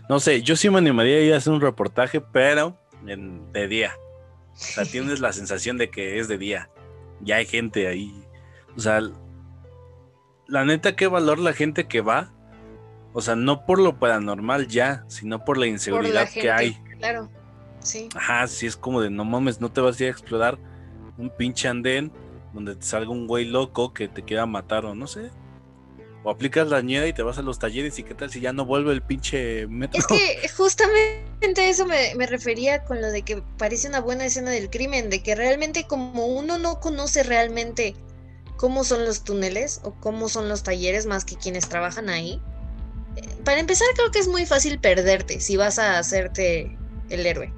No 0.08 0.18
sé, 0.18 0.42
yo 0.42 0.56
sí 0.56 0.68
me 0.68 0.78
animaría 0.78 1.18
a 1.18 1.20
ir 1.20 1.34
a 1.34 1.36
hacer 1.36 1.52
un 1.52 1.60
reportaje, 1.60 2.20
pero 2.20 2.76
de 3.04 3.68
día. 3.68 3.96
O 4.56 4.58
sea, 4.58 4.84
tienes 4.86 5.20
la 5.20 5.34
sensación 5.34 5.76
de 5.76 5.90
que 5.90 6.18
es 6.18 6.28
de 6.28 6.38
día. 6.38 6.70
Ya 7.20 7.36
hay 7.36 7.46
gente 7.46 7.86
ahí. 7.86 8.14
O 8.76 8.80
sea, 8.80 9.00
la 10.46 10.64
neta, 10.64 10.96
qué 10.96 11.06
valor 11.06 11.38
la 11.38 11.52
gente 11.52 11.86
que 11.86 12.00
va. 12.00 12.32
O 13.12 13.20
sea, 13.22 13.34
no 13.34 13.64
por 13.64 13.80
lo 13.80 13.98
paranormal 13.98 14.68
ya, 14.68 15.04
sino 15.08 15.44
por 15.44 15.56
la 15.56 15.66
inseguridad 15.66 16.28
que 16.28 16.50
hay. 16.50 16.74
Claro, 16.98 17.30
sí. 17.80 18.08
Ajá, 18.14 18.46
sí, 18.46 18.66
es 18.66 18.76
como 18.76 19.00
de 19.00 19.10
no 19.10 19.24
mames, 19.24 19.60
no 19.60 19.70
te 19.70 19.80
vas 19.80 19.98
a 19.98 20.04
ir 20.04 20.08
a 20.08 20.12
explorar 20.12 20.58
un 21.16 21.30
pinche 21.30 21.68
andén 21.68 22.12
donde 22.52 22.76
te 22.76 22.84
salga 22.84 23.10
un 23.10 23.26
güey 23.26 23.46
loco 23.46 23.92
que 23.92 24.08
te 24.08 24.22
quiera 24.22 24.44
matar 24.46 24.84
o 24.84 24.94
no 24.94 25.06
sé. 25.06 25.30
O 26.26 26.30
aplicas 26.30 26.66
la 26.66 26.82
nieve 26.82 27.06
y 27.06 27.12
te 27.12 27.22
vas 27.22 27.38
a 27.38 27.42
los 27.42 27.60
talleres 27.60 28.00
y 28.00 28.02
qué 28.02 28.12
tal 28.12 28.32
si 28.32 28.40
ya 28.40 28.52
no 28.52 28.64
vuelve 28.64 28.92
el 28.92 29.00
pinche 29.00 29.68
metro. 29.68 29.96
Es 29.96 30.08
que 30.08 30.48
justamente 30.48 31.68
eso 31.68 31.86
me, 31.86 32.16
me, 32.16 32.26
refería 32.26 32.82
con 32.82 33.00
lo 33.00 33.12
de 33.12 33.22
que 33.22 33.44
parece 33.58 33.86
una 33.86 34.00
buena 34.00 34.26
escena 34.26 34.50
del 34.50 34.68
crimen, 34.68 35.08
de 35.08 35.22
que 35.22 35.36
realmente 35.36 35.86
como 35.86 36.26
uno 36.26 36.58
no 36.58 36.80
conoce 36.80 37.22
realmente 37.22 37.94
cómo 38.56 38.82
son 38.82 39.04
los 39.04 39.22
túneles 39.22 39.80
o 39.84 39.94
cómo 40.00 40.28
son 40.28 40.48
los 40.48 40.64
talleres 40.64 41.06
más 41.06 41.24
que 41.24 41.36
quienes 41.36 41.68
trabajan 41.68 42.08
ahí. 42.08 42.42
Eh, 43.14 43.22
para 43.44 43.60
empezar 43.60 43.86
creo 43.94 44.10
que 44.10 44.18
es 44.18 44.26
muy 44.26 44.46
fácil 44.46 44.80
perderte 44.80 45.38
si 45.38 45.56
vas 45.56 45.78
a 45.78 45.96
hacerte 45.96 46.76
el 47.08 47.24
héroe. 47.24 47.52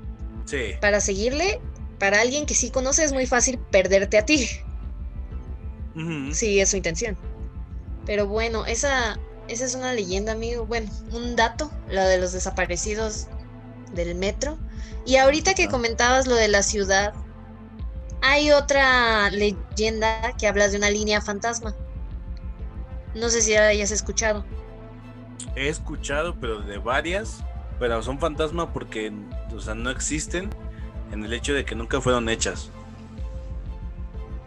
Sí. 0.45 0.75
Para 0.79 1.01
seguirle 1.01 1.59
para 1.99 2.21
alguien 2.21 2.45
que 2.45 2.53
sí 2.53 2.71
conoce 2.71 3.03
es 3.03 3.15
muy 3.15 3.25
fácil 3.25 3.59
perderte 3.71 4.19
a 4.19 4.27
ti. 4.27 4.47
Sí, 6.33 6.61
es 6.61 6.69
su 6.69 6.77
intención. 6.77 7.17
Pero 8.09 8.27
bueno, 8.27 8.65
esa, 8.65 9.19
esa 9.49 9.67
es 9.67 9.75
una 9.75 9.93
leyenda, 9.93 10.33
amigo. 10.33 10.65
Bueno, 10.65 10.91
un 11.13 11.37
dato, 11.37 11.71
lo 11.91 12.03
de 12.03 12.17
los 12.17 12.33
desaparecidos 12.33 13.27
del 13.93 14.15
metro. 14.15 14.57
Y 15.05 15.17
ahorita 15.17 15.53
que 15.55 15.69
comentabas 15.69 16.27
lo 16.27 16.35
de 16.35 16.49
la 16.49 16.63
ciudad, 16.63 17.13
hay 18.23 18.51
otra 18.51 19.29
leyenda 19.29 20.35
que 20.39 20.47
habla 20.47 20.69
de 20.69 20.79
una 20.79 20.89
línea 20.89 21.21
fantasma. 21.21 21.75
No 23.15 23.29
sé 23.29 23.43
si 23.43 23.53
ya 23.53 23.67
hayas 23.67 23.91
escuchado. 23.91 24.43
He 25.55 25.69
escuchado, 25.69 26.35
pero 26.41 26.63
de 26.63 26.79
varias, 26.79 27.45
pero 27.79 28.03
son 28.03 28.19
fantasma 28.19 28.73
porque, 28.73 29.13
o 29.55 29.61
sea, 29.61 29.75
no 29.75 29.91
existen 29.91 30.49
en 31.13 31.27
el 31.27 31.33
hecho 31.35 31.53
de 31.53 31.67
que 31.67 31.75
nunca 31.75 32.01
fueron 32.01 32.31
hechas. 32.31 32.71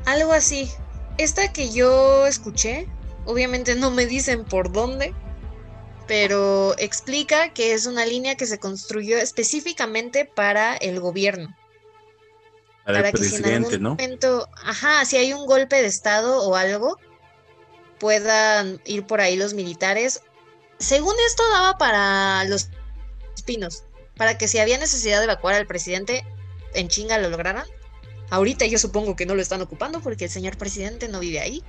Algo 0.06 0.34
así. 0.34 0.72
Esta 1.20 1.54
que 1.54 1.70
yo 1.70 2.26
escuché, 2.26 2.88
obviamente 3.26 3.76
no 3.76 3.92
me 3.92 4.06
dicen 4.06 4.46
por 4.46 4.72
dónde, 4.72 5.14
pero 6.08 6.76
explica 6.78 7.54
que 7.54 7.74
es 7.74 7.86
una 7.86 8.06
línea 8.06 8.36
que 8.36 8.46
se 8.46 8.60
construyó 8.60 9.18
específicamente 9.18 10.26
para 10.26 10.76
el 10.76 11.00
gobierno. 11.00 11.56
Para, 12.86 13.12
que 13.12 13.24
si 13.24 13.36
en 13.36 13.66
algún 13.66 13.84
momento, 13.84 14.50
ajá, 14.64 15.06
si 15.06 15.18
hay 15.18 15.34
un 15.34 15.46
golpe 15.46 15.82
de 15.82 15.88
estado 15.88 16.44
o 16.44 16.56
algo, 16.56 16.98
puedan 18.00 18.82
ir 18.86 19.06
por 19.06 19.22
ahí 19.22 19.36
los 19.38 19.54
militares. 19.54 20.22
Según 20.80 21.14
esto 21.28 21.44
daba 21.50 21.78
para 21.78 22.44
los 22.46 22.70
pinos, 23.46 23.84
para 24.18 24.38
que 24.38 24.48
si 24.48 24.58
había 24.58 24.78
necesidad 24.78 25.20
de 25.20 25.26
evacuar 25.26 25.56
al 25.56 25.68
presidente, 25.68 26.26
en 26.74 26.88
chinga 26.88 27.20
lo 27.20 27.30
lograran. 27.30 27.66
Ahorita 28.32 28.66
yo 28.66 28.80
supongo 28.80 29.16
que 29.16 29.26
no 29.26 29.36
lo 29.36 29.42
están 29.42 29.62
ocupando 29.62 30.02
porque 30.02 30.26
el 30.26 30.32
señor 30.32 30.58
presidente 30.58 31.08
no 31.08 31.20
vive 31.20 31.40
ahí. 31.40 31.64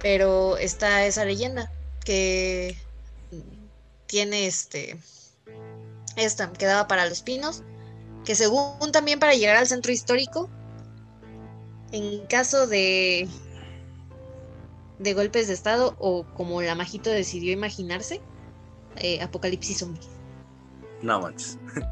Pero 0.00 0.56
está 0.58 1.06
esa 1.06 1.24
leyenda 1.24 1.70
que 2.04 2.76
tiene 4.06 4.46
este 4.46 4.98
esta 6.16 6.50
que 6.52 6.66
daba 6.66 6.88
para 6.88 7.06
los 7.06 7.22
pinos, 7.22 7.62
que 8.24 8.34
según 8.34 8.92
también 8.92 9.18
para 9.18 9.34
llegar 9.34 9.56
al 9.56 9.66
centro 9.66 9.92
histórico, 9.92 10.48
en 11.92 12.26
caso 12.26 12.66
de 12.66 13.28
de 14.98 15.12
golpes 15.12 15.48
de 15.48 15.54
estado 15.54 15.94
o 15.98 16.24
como 16.34 16.62
la 16.62 16.74
Majito 16.74 17.10
decidió 17.10 17.52
imaginarse, 17.52 18.20
eh, 18.96 19.20
apocalipsis 19.20 19.78
zombie. 19.78 20.00
No 21.02 21.20
manches. 21.20 21.58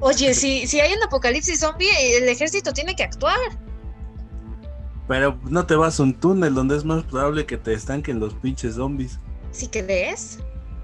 Oye, 0.00 0.34
si, 0.34 0.66
si 0.66 0.80
hay 0.80 0.92
un 0.94 1.02
apocalipsis 1.04 1.60
zombie, 1.60 1.88
el 2.16 2.28
ejército 2.28 2.72
tiene 2.72 2.96
que 2.96 3.04
actuar. 3.04 3.38
Pero 5.12 5.38
no 5.44 5.66
te 5.66 5.74
vas 5.74 6.00
a 6.00 6.04
un 6.04 6.14
túnel 6.14 6.54
donde 6.54 6.74
es 6.74 6.86
más 6.86 7.02
probable 7.02 7.44
que 7.44 7.58
te 7.58 7.74
estanquen 7.74 8.18
los 8.18 8.32
pinches 8.32 8.76
zombies. 8.76 9.18
¿Sí 9.50 9.68
crees? 9.68 10.38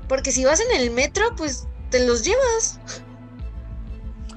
Porque 0.07 0.33
si 0.33 0.45
vas 0.45 0.61
en 0.61 0.79
el 0.79 0.91
metro, 0.91 1.25
pues 1.35 1.67
te 1.89 2.07
los 2.07 2.25
llevas. 2.25 2.79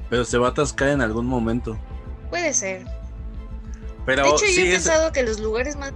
Pero 0.09 0.23
se 0.23 0.37
va 0.37 0.47
a 0.47 0.51
atascar 0.51 0.87
en 0.87 1.01
algún 1.01 1.25
momento. 1.25 1.77
Puede 2.29 2.53
ser. 2.53 2.85
Pero 4.05 4.23
de 4.23 4.29
hecho, 4.29 4.45
yo 4.45 4.61
he 4.61 4.71
pensado 4.71 5.11
que 5.11 5.23
los 5.23 5.41
lugares 5.41 5.75
más 5.75 5.91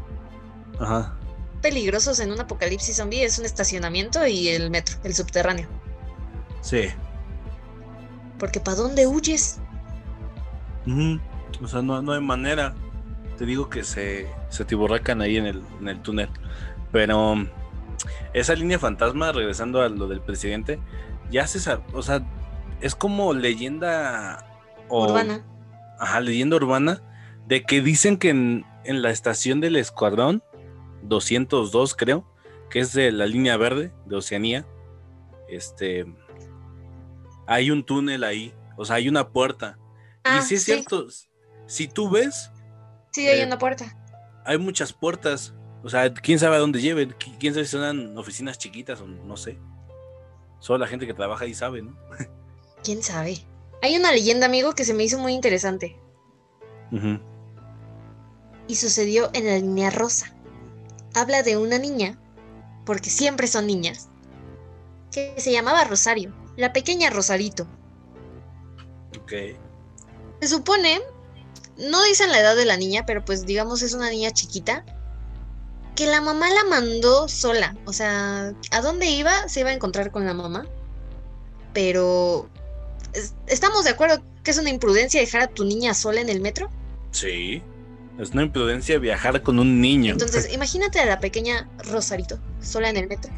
Ajá. 0.77 1.15
peligrosos 1.61 2.19
en 2.19 2.33
un 2.33 2.41
apocalipsis 2.41 2.97
zombie 2.97 3.23
es 3.23 3.39
un 3.39 3.45
estacionamiento 3.45 4.27
y 4.27 4.49
el 4.49 4.71
metro, 4.71 4.97
el 5.05 5.15
subterráneo. 5.15 5.69
Sí. 6.59 6.89
Porque 8.39 8.59
¿para 8.59 8.75
dónde 8.75 9.07
huyes? 9.07 9.57
O 11.63 11.67
sea, 11.69 11.81
no, 11.81 12.11
hay 12.11 12.19
manera. 12.19 12.75
Te 13.37 13.45
digo 13.45 13.69
que 13.69 13.83
se, 13.83 14.27
se 14.49 14.65
tiborracan 14.65 15.21
ahí 15.21 15.37
en 15.37 15.45
el, 15.45 15.61
en 15.79 15.87
el 15.87 16.01
túnel. 16.01 16.29
Pero 16.91 17.35
esa 18.33 18.53
línea 18.55 18.79
fantasma, 18.79 19.31
regresando 19.31 19.81
a 19.81 19.89
lo 19.89 20.07
del 20.07 20.21
presidente, 20.21 20.79
ya 21.29 21.47
se 21.47 21.59
sabe, 21.59 21.83
o 21.93 22.01
sea, 22.01 22.23
es 22.81 22.95
como 22.95 23.33
leyenda 23.33 24.45
urbana. 24.89 25.43
Ajá, 25.99 26.19
leyenda 26.19 26.57
urbana, 26.57 27.01
de 27.47 27.63
que 27.63 27.81
dicen 27.81 28.17
que 28.17 28.29
en, 28.29 28.65
en, 28.83 29.01
la 29.01 29.11
estación 29.11 29.61
del 29.61 29.75
escuadrón 29.77 30.43
202, 31.03 31.95
creo, 31.95 32.27
que 32.69 32.79
es 32.79 32.93
de 32.93 33.11
la 33.11 33.25
línea 33.25 33.57
verde 33.57 33.93
de 34.05 34.15
Oceanía, 34.15 34.65
este, 35.47 36.05
hay 37.47 37.71
un 37.71 37.83
túnel 37.83 38.23
ahí, 38.23 38.53
o 38.77 38.85
sea, 38.85 38.97
hay 38.97 39.07
una 39.07 39.29
puerta. 39.29 39.77
y 40.25 40.29
ah, 40.29 40.41
sí 40.41 40.55
es 40.55 40.63
cierto, 40.63 41.07
si 41.67 41.87
tú 41.87 42.09
ves... 42.09 42.51
Sí, 43.15 43.25
hay 43.29 43.39
eh, 43.39 43.45
una 43.45 43.57
puerta. 43.57 43.95
Hay 44.43 44.57
muchas 44.57 44.91
puertas, 44.91 45.53
o 45.85 45.89
sea, 45.89 46.13
quién 46.13 46.37
sabe 46.37 46.57
a 46.57 46.59
dónde 46.59 46.81
lleven, 46.81 47.15
quién 47.39 47.53
sabe 47.53 47.65
si 47.65 47.71
son 47.71 48.17
oficinas 48.17 48.57
chiquitas 48.57 48.99
o 48.99 49.07
no 49.07 49.37
sé. 49.37 49.57
Solo 50.59 50.79
la 50.79 50.87
gente 50.87 51.07
que 51.07 51.13
trabaja 51.13 51.45
ahí 51.45 51.53
sabe, 51.53 51.81
¿no? 51.81 51.97
¿Quién 52.83 53.01
sabe? 53.01 53.37
Hay 53.81 53.95
una 53.95 54.11
leyenda, 54.11 54.47
amigo, 54.47 54.73
que 54.73 54.83
se 54.83 54.93
me 54.93 55.05
hizo 55.05 55.17
muy 55.17 55.31
interesante. 55.31 55.97
Y 58.67 58.75
sucedió 58.75 59.29
en 59.31 59.45
la 59.45 59.55
línea 59.55 59.91
rosa. 59.91 60.35
Habla 61.13 61.41
de 61.41 61.55
una 61.55 61.79
niña, 61.79 62.19
porque 62.85 63.09
siempre 63.09 63.47
son 63.47 63.65
niñas, 63.65 64.09
que 65.09 65.35
se 65.37 65.53
llamaba 65.53 65.85
Rosario 65.85 66.33
la 66.57 66.73
pequeña 66.73 67.09
Rosarito. 67.09 67.65
Ok. 69.17 69.31
Se 70.41 70.47
supone, 70.47 71.01
no 71.77 72.03
dicen 72.03 72.31
la 72.31 72.39
edad 72.39 72.55
de 72.55 72.65
la 72.65 72.77
niña, 72.77 73.05
pero 73.05 73.23
pues 73.23 73.45
digamos 73.45 73.81
es 73.81 73.93
una 73.93 74.09
niña 74.09 74.31
chiquita, 74.31 74.85
que 75.95 76.07
la 76.07 76.21
mamá 76.21 76.49
la 76.49 76.63
mandó 76.65 77.27
sola. 77.27 77.75
O 77.85 77.93
sea, 77.93 78.53
¿a 78.71 78.81
dónde 78.81 79.07
iba? 79.07 79.47
Se 79.47 79.61
iba 79.61 79.69
a 79.69 79.73
encontrar 79.73 80.11
con 80.11 80.25
la 80.25 80.33
mamá. 80.33 80.65
Pero, 81.73 82.49
¿estamos 83.47 83.85
de 83.85 83.91
acuerdo 83.91 84.21
que 84.43 84.51
es 84.51 84.57
una 84.57 84.69
imprudencia 84.69 85.19
dejar 85.19 85.41
a 85.41 85.47
tu 85.47 85.63
niña 85.65 85.93
sola 85.93 86.21
en 86.21 86.29
el 86.29 86.41
metro? 86.41 86.69
Sí. 87.11 87.61
Es 88.19 88.31
una 88.31 88.43
imprudencia 88.43 88.97
viajar 88.97 89.41
con 89.41 89.59
un 89.59 89.81
niño. 89.81 90.13
Entonces, 90.13 90.53
imagínate 90.53 90.99
a 90.99 91.05
la 91.05 91.19
pequeña 91.19 91.69
Rosarito, 91.79 92.39
sola 92.61 92.89
en 92.89 92.95
el 92.95 93.07
metro, 93.07 93.31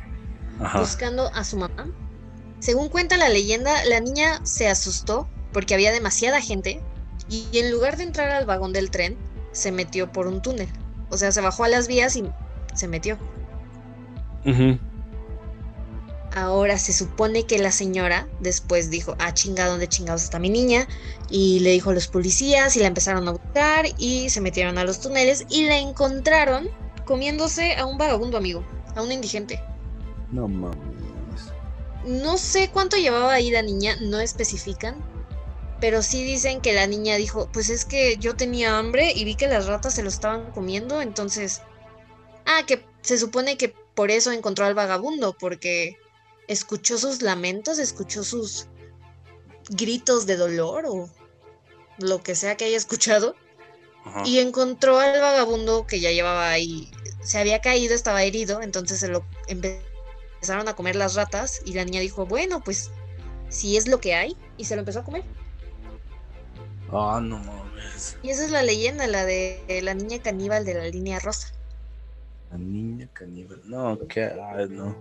Ajá. 0.59 0.79
buscando 0.79 1.31
a 1.33 1.43
su 1.43 1.57
mamá. 1.57 1.87
Según 2.59 2.89
cuenta 2.89 3.17
la 3.17 3.29
leyenda, 3.29 3.85
la 3.85 3.99
niña 3.99 4.39
se 4.43 4.67
asustó 4.67 5.27
porque 5.51 5.73
había 5.73 5.91
demasiada 5.91 6.41
gente 6.41 6.79
y 7.29 7.47
en 7.53 7.71
lugar 7.71 7.97
de 7.97 8.03
entrar 8.03 8.29
al 8.29 8.45
vagón 8.45 8.73
del 8.73 8.91
tren, 8.91 9.17
se 9.51 9.71
metió 9.71 10.11
por 10.11 10.27
un 10.27 10.41
túnel. 10.41 10.69
O 11.09 11.17
sea, 11.17 11.31
se 11.31 11.41
bajó 11.41 11.63
a 11.63 11.69
las 11.69 11.87
vías 11.87 12.15
y 12.15 12.23
se 12.73 12.87
metió. 12.87 13.17
Ahora 16.35 16.77
se 16.77 16.93
supone 16.93 17.45
que 17.45 17.57
la 17.57 17.71
señora 17.71 18.27
después 18.39 18.89
dijo, 18.89 19.15
ah, 19.19 19.33
chinga, 19.33 19.65
¿dónde 19.65 19.87
chingados 19.87 20.23
está 20.23 20.39
mi 20.39 20.49
niña? 20.49 20.87
Y 21.29 21.59
le 21.61 21.71
dijo 21.71 21.89
a 21.89 21.93
los 21.93 22.07
policías 22.07 22.75
y 22.75 22.79
la 22.79 22.87
empezaron 22.87 23.27
a 23.27 23.31
buscar 23.31 23.87
y 23.97 24.29
se 24.29 24.39
metieron 24.39 24.77
a 24.77 24.83
los 24.83 25.01
túneles 25.01 25.45
y 25.49 25.65
la 25.65 25.77
encontraron 25.77 26.69
comiéndose 27.05 27.75
a 27.75 27.85
un 27.85 27.97
vagabundo 27.97 28.37
amigo, 28.37 28.63
a 28.95 29.01
un 29.01 29.11
indigente. 29.11 29.61
No 30.31 30.47
mames. 30.47 30.77
No 32.05 32.37
sé 32.37 32.69
cuánto 32.71 32.97
llevaba 32.97 33.33
ahí 33.33 33.49
la 33.49 33.63
niña, 33.63 33.97
no 34.01 34.19
especifican, 34.19 34.95
pero 35.79 36.01
sí 36.01 36.23
dicen 36.23 36.61
que 36.61 36.73
la 36.73 36.87
niña 36.87 37.15
dijo, 37.15 37.49
pues 37.51 37.69
es 37.69 37.85
que 37.85 38.17
yo 38.17 38.35
tenía 38.35 38.77
hambre 38.77 39.11
y 39.13 39.23
vi 39.25 39.35
que 39.35 39.47
las 39.47 39.67
ratas 39.67 39.93
se 39.93 40.03
lo 40.03 40.09
estaban 40.09 40.51
comiendo, 40.51 41.01
entonces... 41.01 41.61
Ah, 42.45 42.63
que 42.65 42.85
se 43.01 43.17
supone 43.17 43.57
que 43.57 43.75
por 43.93 44.09
eso 44.09 44.31
encontró 44.31 44.65
al 44.65 44.73
vagabundo, 44.73 45.35
porque 45.37 45.97
escuchó 46.47 46.97
sus 46.97 47.21
lamentos, 47.21 47.77
escuchó 47.77 48.23
sus 48.23 48.67
gritos 49.69 50.25
de 50.25 50.37
dolor 50.37 50.85
o 50.87 51.09
lo 51.97 52.23
que 52.23 52.35
sea 52.35 52.55
que 52.55 52.63
haya 52.63 52.77
escuchado 52.77 53.35
Ajá. 54.05 54.23
y 54.25 54.39
encontró 54.39 54.97
al 54.97 55.19
vagabundo 55.19 55.85
que 55.85 55.99
ya 55.99 56.11
llevaba 56.11 56.49
ahí, 56.49 56.89
se 57.21 57.37
había 57.37 57.59
caído, 57.59 57.93
estaba 57.93 58.23
herido, 58.23 58.61
entonces 58.61 58.99
se 58.99 59.09
lo 59.09 59.25
empe- 59.49 59.81
empezaron 60.35 60.69
a 60.69 60.75
comer 60.75 60.95
las 60.95 61.15
ratas 61.15 61.61
y 61.65 61.73
la 61.73 61.83
niña 61.83 61.99
dijo, 61.99 62.25
bueno, 62.25 62.63
pues 62.63 62.91
si 63.49 63.75
es 63.75 63.87
lo 63.89 63.99
que 63.99 64.15
hay 64.15 64.37
y 64.55 64.63
se 64.63 64.75
lo 64.75 64.81
empezó 64.81 64.99
a 64.99 65.03
comer. 65.03 65.25
Ah, 66.91 67.19
no 67.21 67.37
mames. 67.39 68.17
Y 68.23 68.29
esa 68.29 68.45
es 68.45 68.51
la 68.51 68.63
leyenda, 68.63 69.07
la 69.07 69.25
de 69.25 69.81
la 69.83 69.93
niña 69.93 70.19
caníbal 70.21 70.65
de 70.65 70.73
la 70.73 70.85
línea 70.87 71.19
rosa. 71.19 71.49
La 72.51 72.57
niña 72.57 73.09
caníbal. 73.13 73.61
No, 73.65 73.97
qué. 74.07 74.23
Ay, 74.55 74.67
no. 74.69 74.95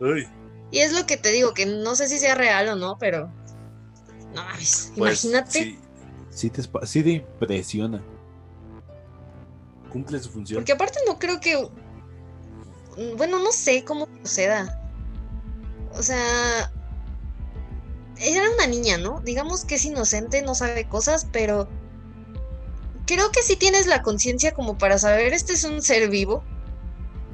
Uy. 0.00 0.28
Y 0.72 0.78
es 0.80 0.92
lo 0.92 1.06
que 1.06 1.16
te 1.16 1.30
digo, 1.30 1.52
que 1.54 1.66
no 1.66 1.94
sé 1.94 2.08
si 2.08 2.18
sea 2.18 2.34
real 2.34 2.68
o 2.68 2.76
no, 2.76 2.96
pero 2.98 3.28
no 4.34 4.42
mames, 4.44 4.92
Pues, 4.96 5.24
imagínate. 5.24 5.50
Sí, 5.50 5.78
Sí 6.30 6.48
te, 6.50 6.62
sí 6.86 7.02
te 7.02 7.10
impresiona. 7.10 8.02
cumple 9.92 10.18
su 10.20 10.30
función. 10.30 10.58
Porque 10.58 10.72
aparte 10.72 10.98
no 11.06 11.18
creo 11.18 11.40
que. 11.40 11.68
Bueno, 13.16 13.38
no 13.40 13.50
sé 13.52 13.84
cómo 13.84 14.06
proceda. 14.06 14.80
O 15.92 16.02
sea. 16.02 16.72
Era 18.20 18.42
una 18.54 18.66
niña, 18.66 18.98
¿no? 18.98 19.20
Digamos 19.22 19.64
que 19.64 19.76
es 19.76 19.84
inocente, 19.84 20.42
no 20.42 20.54
sabe 20.54 20.86
cosas, 20.88 21.26
pero. 21.32 21.68
Creo 23.06 23.32
que 23.32 23.42
sí 23.42 23.56
tienes 23.56 23.86
la 23.86 24.02
conciencia 24.02 24.52
como 24.52 24.78
para 24.78 24.98
saber, 24.98 25.32
este 25.32 25.54
es 25.54 25.64
un 25.64 25.82
ser 25.82 26.08
vivo 26.10 26.44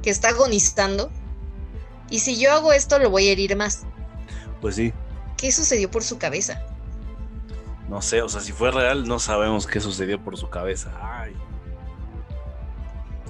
que 0.01 0.09
está 0.09 0.29
agonizando. 0.29 1.11
Y 2.09 2.19
si 2.19 2.39
yo 2.39 2.51
hago 2.53 2.73
esto, 2.73 2.97
lo 2.99 3.09
voy 3.11 3.27
a 3.27 3.31
herir 3.33 3.55
más. 3.55 3.83
Pues 4.61 4.75
sí. 4.75 4.93
¿Qué 5.35 5.51
sucedió 5.51 5.91
por 5.91 6.03
su 6.03 6.17
cabeza? 6.17 6.63
No 7.89 8.01
sé, 8.01 8.21
o 8.21 8.29
sea, 8.29 8.41
si 8.41 8.53
fue 8.53 8.71
real, 8.71 9.07
no 9.07 9.19
sabemos 9.19 9.67
qué 9.67 9.79
sucedió 9.79 10.23
por 10.23 10.35
su 10.37 10.49
cabeza. 10.49 10.91
Ay. 11.01 11.33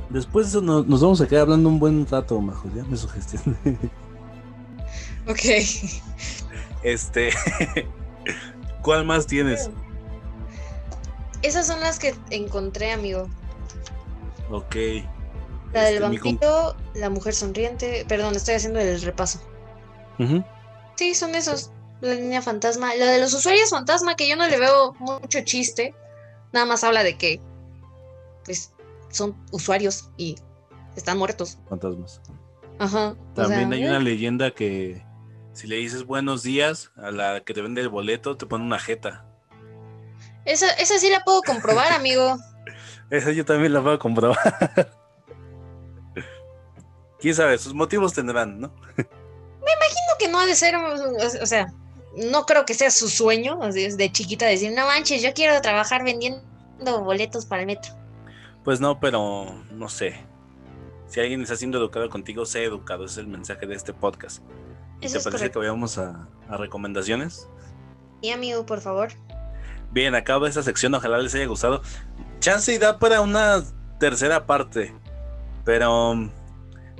Después 0.10 0.46
de 0.46 0.50
eso 0.52 0.62
no- 0.62 0.84
nos 0.84 1.02
vamos 1.02 1.20
a 1.20 1.28
quedar 1.28 1.41
hablando 1.43 1.67
un 1.67 1.80
buen 1.80 2.08
rato, 2.08 2.39
Majo. 2.39 2.70
Ya 2.76 2.84
me 2.86 2.96
sugestioné. 2.96 3.58
Ok. 5.28 5.41
Este. 6.84 7.30
¿Cuál 8.82 9.06
más 9.06 9.28
tienes? 9.28 9.70
Esas 11.42 11.68
son 11.68 11.80
las 11.80 12.00
que 12.00 12.16
encontré, 12.30 12.92
amigo. 12.92 13.28
Ok. 14.50 14.76
La 15.74 15.84
del 15.84 15.96
Este, 15.96 16.00
vampiro, 16.00 16.76
la 16.96 17.10
mujer 17.10 17.34
sonriente. 17.34 18.06
Perdón, 18.08 18.36
estoy 18.36 18.56
haciendo 18.56 18.80
el 18.80 19.02
repaso. 19.02 19.40
Sí, 20.96 21.13
son 21.13 21.36
esos. 21.36 21.72
La 22.02 22.13
línea 22.13 22.42
fantasma. 22.42 22.96
La 22.96 23.08
de 23.08 23.20
los 23.20 23.34
usuarios 23.34 23.70
fantasma, 23.70 24.16
que 24.16 24.28
yo 24.30 24.36
no 24.36 24.48
le 24.48 24.60
veo 24.60 24.94
mucho 25.00 25.42
chiste. 25.42 25.94
Nada 26.54 26.66
más 26.66 26.84
habla 26.84 27.04
de 27.04 27.18
que, 27.18 27.42
pues, 28.46 28.72
son 29.10 29.36
usuarios 29.52 30.10
y 30.16 30.36
están 30.96 31.18
muertos. 31.18 31.58
Fantasmas. 31.70 32.22
Ajá. 32.80 33.10
o 33.10 33.16
También 33.34 33.70
sea, 33.70 33.78
hay 33.78 33.86
una 33.86 33.98
eh, 33.98 34.02
leyenda 34.04 34.52
que 34.52 35.04
si 35.58 35.65
le 35.65 35.78
dices 35.78 36.06
buenos 36.06 36.43
días 36.43 36.91
a 36.98 37.10
la 37.10 37.39
que 37.39 37.56
te 37.56 37.63
vende 37.63 37.82
el 37.82 37.89
boleto, 37.89 38.38
te 38.38 38.46
pone 38.46 38.63
una 38.63 38.78
jeta. 38.78 39.26
Esa, 40.46 40.72
esa 40.74 41.00
sí 41.00 41.10
la 41.10 41.24
puedo 41.24 41.41
comprobar, 41.41 41.93
amigo. 41.93 42.38
Esa 43.10 43.32
yo 43.32 43.43
también 43.43 43.74
la 43.74 43.80
a 43.80 43.98
comprobar. 43.98 44.38
Quién 47.20 47.34
sabe, 47.34 47.58
sus 47.58 47.74
motivos 47.74 48.13
tendrán, 48.13 48.60
¿no? 48.60 48.72
Creo 48.96 50.17
que 50.20 50.28
no 50.28 50.39
ha 50.39 50.46
de 50.46 50.56
ser, 50.56 50.76
o 50.76 51.46
sea, 51.46 51.74
no 52.15 52.46
creo 52.46 52.65
que 52.65 52.74
sea 52.74 52.89
su 52.89 53.10
sueño, 53.10 53.60
de 53.60 54.12
chiquita 54.12 54.46
decir, 54.46 54.72
no 54.74 54.86
manches, 54.86 55.22
yo 55.22 55.34
quiero 55.34 55.60
trabajar 55.62 56.04
vendiendo 56.04 57.04
boletos 57.04 57.46
para 57.46 57.62
el 57.62 57.67
metro. 57.67 57.93
Pues 58.63 58.80
no, 58.80 59.00
pero 59.00 59.63
no 59.72 59.89
sé. 59.89 60.15
Si 61.08 61.20
alguien 61.20 61.41
está 61.41 61.56
siendo 61.56 61.78
educado 61.78 62.10
contigo, 62.10 62.46
sé 62.46 62.63
educado. 62.63 63.06
Ese 63.06 63.13
es 63.13 63.17
el 63.20 63.28
mensaje 63.28 63.67
de 63.67 63.76
este 63.76 63.93
podcast. 63.93 64.41
¿Y 64.99 65.07
te 65.07 65.13
parece 65.13 65.29
correcto. 65.31 65.60
que 65.62 65.67
vayamos 65.67 65.97
a, 65.97 66.27
a 66.49 66.57
recomendaciones? 66.57 67.47
Y 68.21 68.31
amigo, 68.31 68.65
por 68.65 68.81
favor. 68.81 69.10
Bien, 69.91 70.15
acaba 70.15 70.49
esta 70.49 70.63
sección. 70.63 70.93
Ojalá 70.95 71.19
les 71.19 71.33
haya 71.36 71.45
gustado. 71.45 71.81
Chance 72.39 72.73
y 72.73 72.77
da 72.77 72.99
para 72.99 73.21
una 73.21 73.63
tercera 73.99 74.45
parte. 74.45 74.93
Pero, 75.65 76.29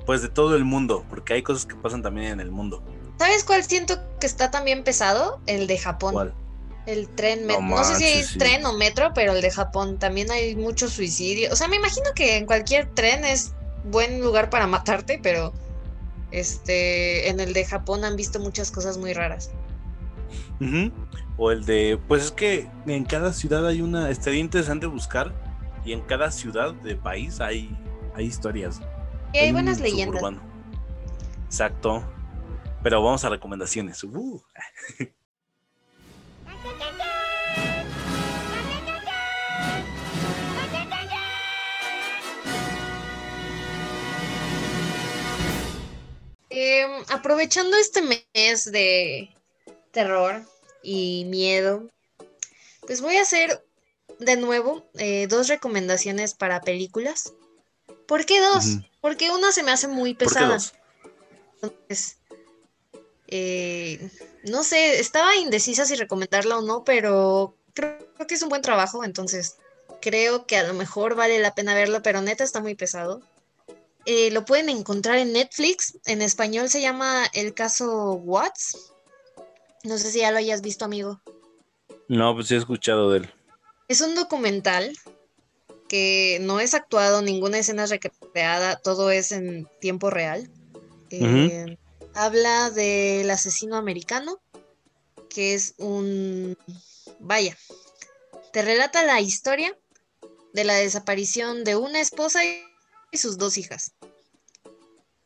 pues 0.06 0.22
de 0.22 0.28
todo 0.28 0.56
el 0.56 0.64
mundo. 0.64 1.04
Porque 1.10 1.34
hay 1.34 1.42
cosas 1.42 1.66
que 1.66 1.74
pasan 1.74 2.02
también 2.02 2.32
en 2.32 2.40
el 2.40 2.50
mundo. 2.50 2.82
¿Sabes 3.18 3.42
cuál 3.44 3.64
siento 3.64 3.96
que 4.20 4.26
está 4.26 4.50
también 4.50 4.84
pesado? 4.84 5.40
El 5.46 5.66
de 5.66 5.78
Japón. 5.78 6.12
¿Cuál? 6.14 6.34
El 6.86 7.08
tren, 7.10 7.46
No 7.46 7.58
met- 7.58 7.68
no, 7.68 7.84
sé 7.84 7.96
si 7.96 8.04
es 8.04 8.28
sí. 8.28 8.38
tren 8.38 8.64
o 8.64 8.72
metro, 8.72 9.12
pero 9.14 9.32
el 9.32 9.42
de 9.42 9.50
Japón 9.50 9.98
también 9.98 10.30
hay 10.30 10.56
mucho 10.56 10.88
suicidio. 10.88 11.52
O 11.52 11.56
sea, 11.56 11.68
me 11.68 11.76
imagino 11.76 12.06
que 12.14 12.36
en 12.38 12.46
cualquier 12.46 12.86
tren 12.94 13.24
es 13.24 13.52
buen 13.84 14.20
lugar 14.22 14.48
para 14.48 14.66
matarte, 14.66 15.18
pero 15.22 15.52
este 16.30 17.28
en 17.28 17.40
el 17.40 17.52
de 17.52 17.64
Japón 17.64 18.04
han 18.04 18.16
visto 18.16 18.38
muchas 18.40 18.70
cosas 18.70 18.98
muy 18.98 19.12
raras. 19.12 19.50
O 21.36 21.50
el 21.50 21.64
de, 21.64 21.98
pues 22.08 22.24
es 22.24 22.30
que 22.32 22.68
en 22.86 23.04
cada 23.04 23.32
ciudad 23.32 23.66
hay 23.66 23.80
una, 23.80 24.10
estaría 24.10 24.40
interesante 24.40 24.86
buscar 24.86 25.32
y 25.84 25.92
en 25.92 26.00
cada 26.02 26.30
ciudad 26.30 26.74
de 26.74 26.96
país 26.96 27.40
hay, 27.40 27.76
hay 28.14 28.26
historias. 28.26 28.80
Y 29.32 29.38
hay 29.38 29.48
un 29.48 29.54
buenas 29.54 29.80
leyendas. 29.80 30.22
Exacto. 31.46 32.04
Pero 32.82 33.02
vamos 33.02 33.24
a 33.24 33.28
recomendaciones. 33.28 34.02
Uh. 34.04 34.42
Em, 46.50 46.90
aprovechando 47.08 47.76
este 47.76 48.02
mes 48.02 48.64
de 48.70 49.34
terror 49.90 50.42
y 50.82 51.24
miedo, 51.26 51.88
pues 52.86 53.00
voy 53.00 53.16
a 53.16 53.22
hacer 53.22 53.64
de 54.18 54.36
nuevo 54.36 54.88
eh, 54.94 55.26
dos 55.28 55.48
recomendaciones 55.48 56.34
para 56.34 56.62
películas. 56.62 57.34
¿Por 58.06 58.24
qué 58.24 58.40
dos? 58.40 58.78
Porque 59.00 59.30
una 59.30 59.52
se 59.52 59.62
me 59.62 59.70
hace 59.70 59.88
muy 59.88 60.14
¿Por 60.14 60.28
qué 60.28 60.34
pesada. 60.34 60.58
Entonces, 61.60 62.16
eh, 63.26 64.10
no 64.44 64.64
sé, 64.64 65.00
estaba 65.00 65.36
indecisa 65.36 65.84
si 65.84 65.96
recomendarla 65.96 66.58
o 66.58 66.62
no, 66.62 66.82
pero 66.84 67.54
creo, 67.74 67.98
creo 68.14 68.26
que 68.26 68.34
es 68.34 68.42
un 68.42 68.48
buen 68.48 68.62
trabajo, 68.62 69.04
entonces 69.04 69.56
creo 70.00 70.46
que 70.46 70.56
a 70.56 70.66
lo 70.66 70.72
mejor 70.72 71.14
vale 71.14 71.38
la 71.38 71.54
pena 71.54 71.74
verlo, 71.74 72.02
pero 72.02 72.22
neta 72.22 72.44
está 72.44 72.60
muy 72.60 72.74
pesado. 72.74 73.22
Eh, 74.10 74.30
lo 74.30 74.46
pueden 74.46 74.70
encontrar 74.70 75.18
en 75.18 75.34
Netflix, 75.34 75.98
en 76.06 76.22
español 76.22 76.70
se 76.70 76.80
llama 76.80 77.26
El 77.34 77.52
caso 77.52 78.14
Watts. 78.14 78.94
No 79.84 79.98
sé 79.98 80.10
si 80.10 80.20
ya 80.20 80.30
lo 80.30 80.38
hayas 80.38 80.62
visto, 80.62 80.86
amigo. 80.86 81.20
No, 82.08 82.34
pues 82.34 82.48
sí 82.48 82.54
he 82.54 82.56
escuchado 82.56 83.10
de 83.10 83.18
él. 83.18 83.34
Es 83.86 84.00
un 84.00 84.14
documental 84.14 84.96
que 85.90 86.38
no 86.40 86.58
es 86.58 86.72
actuado, 86.72 87.20
ninguna 87.20 87.58
escena 87.58 87.84
es 87.84 87.90
recreada, 87.90 88.76
todo 88.76 89.10
es 89.10 89.30
en 89.30 89.68
tiempo 89.78 90.08
real. 90.08 90.50
Eh, 91.10 91.76
Habla 92.14 92.70
del 92.70 93.28
asesino 93.28 93.76
americano, 93.76 94.40
que 95.28 95.52
es 95.52 95.74
un... 95.76 96.56
Vaya, 97.20 97.54
Te 98.54 98.62
relata 98.62 99.04
la 99.04 99.20
historia 99.20 99.76
de 100.54 100.64
la 100.64 100.76
desaparición 100.76 101.62
de 101.62 101.76
una 101.76 102.00
esposa 102.00 102.42
y 102.42 102.67
sus 103.16 103.38
dos 103.38 103.56
hijas. 103.56 103.92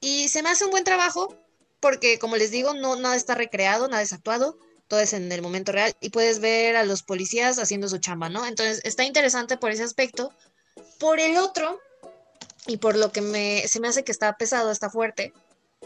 Y 0.01 0.29
se 0.29 0.43
me 0.43 0.51
hace 0.51 0.65
un 0.65 0.71
buen 0.71 0.85
trabajo 0.85 1.37
porque, 1.81 2.19
como 2.19 2.37
les 2.37 2.51
digo, 2.51 2.75
no 2.75 2.95
nada 2.97 3.17
está 3.17 3.35
recreado, 3.35 3.89
nada 3.89 4.03
es 4.03 4.13
actuado, 4.13 4.59
todo 4.87 5.01
es 5.01 5.13
en 5.13 5.33
el 5.33 5.43
momento 5.43 5.73
real 5.73 5.97
y 6.01 6.11
puedes 6.11 6.39
ver 6.39 6.77
a 6.77 6.85
los 6.85 7.03
policías 7.03 7.59
haciendo 7.59 7.89
su 7.89 7.99
chamba, 7.99 8.29
¿no? 8.29 8.47
Entonces 8.47 8.81
está 8.85 9.05
interesante 9.05 9.57
por 9.57 9.71
ese 9.71 9.83
aspecto. 9.83 10.33
Por 10.99 11.19
el 11.19 11.37
otro, 11.37 11.81
y 12.67 12.77
por 12.77 12.97
lo 12.97 13.13
que 13.13 13.21
me, 13.21 13.67
se 13.67 13.81
me 13.81 13.89
hace 13.89 14.05
que 14.05 14.13
está 14.13 14.37
pesado, 14.37 14.71
está 14.71 14.91
fuerte, 14.91 15.33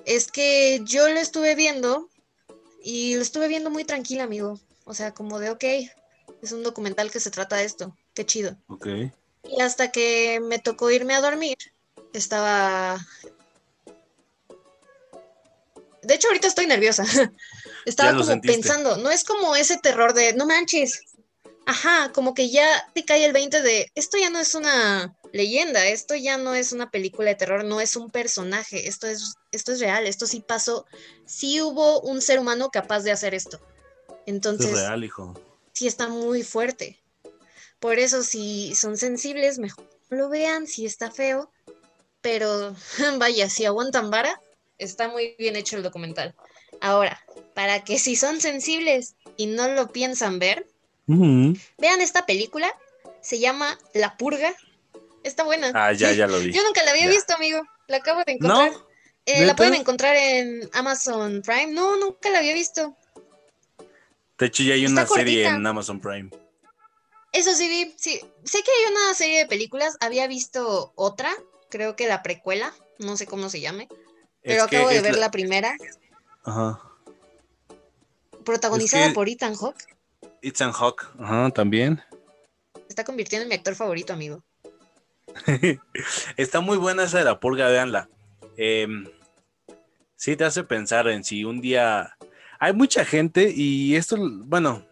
es 0.05 0.31
que 0.31 0.81
yo 0.85 1.09
lo 1.09 1.19
estuve 1.19 1.55
viendo 1.55 2.09
y 2.83 3.15
lo 3.15 3.23
estuve 3.23 3.49
viendo 3.49 3.71
muy 3.71 3.85
tranquila, 3.85 4.25
amigo. 4.25 4.61
O 4.85 4.95
sea, 4.95 5.13
como 5.13 5.39
de, 5.39 5.51
ok, 5.51 5.65
es 6.43 6.53
un 6.53 6.63
documental 6.63 7.11
que 7.11 7.21
se 7.21 7.31
trata 7.31 7.57
de 7.57 7.65
esto, 7.65 7.97
qué 8.15 8.27
chido. 8.27 8.57
Ok. 8.69 8.87
Y 9.45 9.61
hasta 9.61 9.91
que 9.91 10.41
me 10.41 10.59
tocó 10.59 10.91
irme 10.91 11.15
a 11.15 11.21
dormir, 11.21 11.57
estaba... 12.19 12.99
De 16.03 16.15
hecho, 16.15 16.29
ahorita 16.29 16.47
estoy 16.47 16.67
nerviosa. 16.67 17.05
Estaba 17.85 18.13
como 18.13 18.25
sentiste. 18.25 18.59
pensando, 18.59 18.97
no 18.97 19.11
es 19.11 19.23
como 19.23 19.55
ese 19.55 19.79
terror 19.79 20.13
de, 20.13 20.33
no 20.35 20.47
manches. 20.47 21.03
Ajá, 21.67 22.13
como 22.13 22.35
que 22.35 22.51
ya 22.51 22.67
te 22.95 23.05
cae 23.05 23.25
el 23.25 23.33
20 23.33 23.63
de, 23.63 23.91
esto 23.95 24.19
ya 24.19 24.31
no 24.31 24.39
es 24.39 24.55
una 24.55 25.17
leyenda, 25.33 25.87
esto 25.87 26.15
ya 26.15 26.37
no 26.37 26.55
es 26.55 26.73
una 26.73 26.91
película 26.91 27.31
de 27.31 27.35
terror, 27.35 27.65
no 27.65 27.81
es 27.81 27.97
un 27.97 28.11
personaje, 28.11 28.89
esto 28.89 29.07
es, 29.07 29.35
esto 29.53 29.73
es 29.73 29.81
real, 29.81 30.07
esto 30.07 30.27
sí 30.27 30.41
pasó, 30.41 30.87
sí 31.27 31.61
hubo 31.61 32.01
un 32.01 32.23
ser 32.23 32.39
humano 32.39 32.71
capaz 32.71 33.01
de 33.01 33.13
hacer 33.13 33.35
esto. 33.35 33.61
Entonces, 34.27 34.71
es 34.71 34.79
real, 34.79 35.05
hijo. 35.05 35.35
sí 35.73 35.87
está 35.87 36.09
muy 36.09 36.43
fuerte. 36.43 37.01
Por 37.81 37.99
eso, 37.99 38.23
si 38.23 38.75
son 38.75 38.97
sensibles, 38.97 39.59
mejor 39.59 39.89
lo 40.09 40.29
vean, 40.29 40.67
si 40.67 40.87
está 40.87 41.11
feo. 41.11 41.51
Pero 42.27 42.75
vaya, 43.19 43.49
si 43.49 43.65
aguantan 43.67 44.11
vara, 44.11 44.41
está 44.79 45.07
muy 45.09 45.37
bien 45.39 45.55
hecho 45.55 45.77
el 45.77 45.85
documental. 45.85 46.35
Ahora, 46.81 47.25
para 47.55 47.85
que 47.85 48.01
si 48.01 48.17
son 48.17 48.41
sensibles 48.41 49.15
y 49.37 49.47
no 49.47 49.69
lo 49.69 49.93
piensan 49.93 50.41
ver, 50.41 50.67
vean 51.07 52.01
esta 52.01 52.27
película. 52.27 52.69
Se 53.23 53.39
llama 53.39 53.79
La 53.95 54.17
Purga. 54.17 54.53
Está 55.23 55.45
buena. 55.45 55.71
Ah, 55.73 55.93
ya, 55.93 56.11
ya 56.12 56.27
lo 56.27 56.41
vi. 56.41 56.53
Yo 56.57 56.65
nunca 56.65 56.83
la 56.83 56.91
había 56.91 57.05
Ya. 57.05 57.11
visto, 57.11 57.33
amigo. 57.35 57.62
La 57.87 57.99
acabo 57.99 58.25
de 58.25 58.33
encontrar. 58.33 58.73
¿No? 58.73 58.87
Eh, 59.25 59.47
la 59.47 59.55
pueden 59.55 59.75
encontrar 59.75 60.17
en 60.17 60.69
Amazon 60.73 61.43
Prime. 61.43 61.69
No, 61.69 61.97
nunca 61.97 62.31
la 62.31 62.39
había 62.39 62.55
visto. 62.55 62.97
De 64.37 64.47
hecho, 64.47 64.65
ya 64.65 64.75
hay 64.75 64.85
Está 64.85 65.03
una 65.03 65.07
serie 65.07 65.47
en 65.47 65.65
Amazon 65.65 66.01
Prime. 66.01 66.31
Eso 67.33 67.55
sí 67.55 67.69
vi, 67.69 67.95
sí, 67.97 68.21
sé 68.45 68.62
que 68.62 68.71
hay 68.71 68.93
una 68.93 69.15
serie 69.15 69.39
de 69.41 69.47
películas, 69.47 69.97
había 70.01 70.27
visto 70.27 70.93
otra, 70.97 71.31
creo 71.77 71.95
que 71.95 72.09
la 72.09 72.23
precuela, 72.23 72.73
no 72.99 73.19
sé 73.19 73.27
cómo 73.27 73.51
se 73.51 73.61
llame, 73.61 73.87
pero 74.43 74.62
Es 74.62 74.62
acabo 74.62 74.89
de 74.89 75.03
ver 75.03 75.15
la- 75.17 75.21
la 75.21 75.31
primera, 75.31 75.77
Ajá. 76.45 76.81
protagonizada 78.45 79.09
que- 79.09 79.15
por 79.15 79.29
Ethan 79.29 79.55
Hawke, 79.55 79.85
Ethan 80.43 80.73
Hawke. 80.73 81.05
Ajá, 81.19 81.51
también. 81.51 82.03
se 82.75 82.89
está 82.89 83.05
convirtiendo 83.05 83.43
en 83.43 83.49
mi 83.49 83.55
actor 83.57 83.75
favorito, 83.75 84.12
amigo. 84.15 84.43
Está 86.37 86.61
muy 86.61 86.79
buena 86.79 87.03
esa 87.05 87.19
de 87.19 87.25
la 87.25 87.41
purga, 87.41 87.69
véanla. 87.69 88.09
Em, 88.57 89.07
sí 90.15 90.37
te 90.37 90.45
hace 90.45 90.62
pensar 90.65 91.09
en 91.09 91.25
si 91.25 91.45
un 91.45 91.61
día... 91.61 92.17
Hay 92.59 92.73
mucha 92.73 93.05
gente 93.05 93.53
y 93.55 93.97
esto, 93.97 94.17
bueno, 94.19 94.87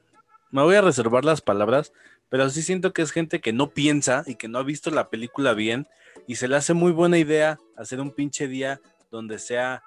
me 0.50 0.62
voy 0.62 0.74
a 0.74 0.82
reservar 0.82 1.24
las 1.24 1.40
palabras, 1.40 1.92
pero 2.28 2.50
sí 2.50 2.62
siento 2.62 2.92
que 2.92 3.00
es 3.02 3.10
gente 3.12 3.40
que 3.40 3.52
no 3.54 3.70
piensa 3.70 4.22
y 4.26 4.34
que 4.34 4.48
no 4.48 4.58
ha 4.58 4.62
visto 4.64 4.90
la 4.90 5.08
película 5.08 5.54
bien 5.54 5.86
y 6.26 6.36
se 6.36 6.48
le 6.48 6.56
hace 6.56 6.74
muy 6.74 6.92
buena 6.92 7.18
idea 7.18 7.58
hacer 7.76 8.00
un 8.00 8.10
pinche 8.10 8.48
día 8.48 8.80
donde 9.10 9.38
sea 9.38 9.82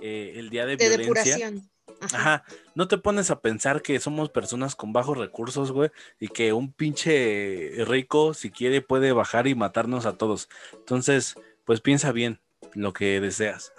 eh, 0.00 0.34
el 0.36 0.50
día 0.50 0.66
de, 0.66 0.76
De 0.76 0.88
violencia. 0.88 0.98
depuración. 0.98 1.70
Ajá. 2.00 2.16
Ajá, 2.18 2.44
no 2.74 2.88
te 2.88 2.98
pones 2.98 3.30
a 3.30 3.40
pensar 3.40 3.80
que 3.80 3.98
somos 4.00 4.28
personas 4.28 4.74
con 4.74 4.92
bajos 4.92 5.16
recursos, 5.16 5.72
güey, 5.72 5.90
y 6.20 6.28
que 6.28 6.52
un 6.52 6.72
pinche 6.72 7.72
rico, 7.86 8.34
si 8.34 8.50
quiere, 8.50 8.82
puede 8.82 9.12
bajar 9.12 9.46
y 9.46 9.54
matarnos 9.54 10.04
a 10.04 10.16
todos. 10.18 10.48
Entonces, 10.74 11.36
pues 11.64 11.80
piensa 11.80 12.12
bien 12.12 12.40
lo 12.74 12.92
que 12.92 13.20
deseas. 13.20 13.72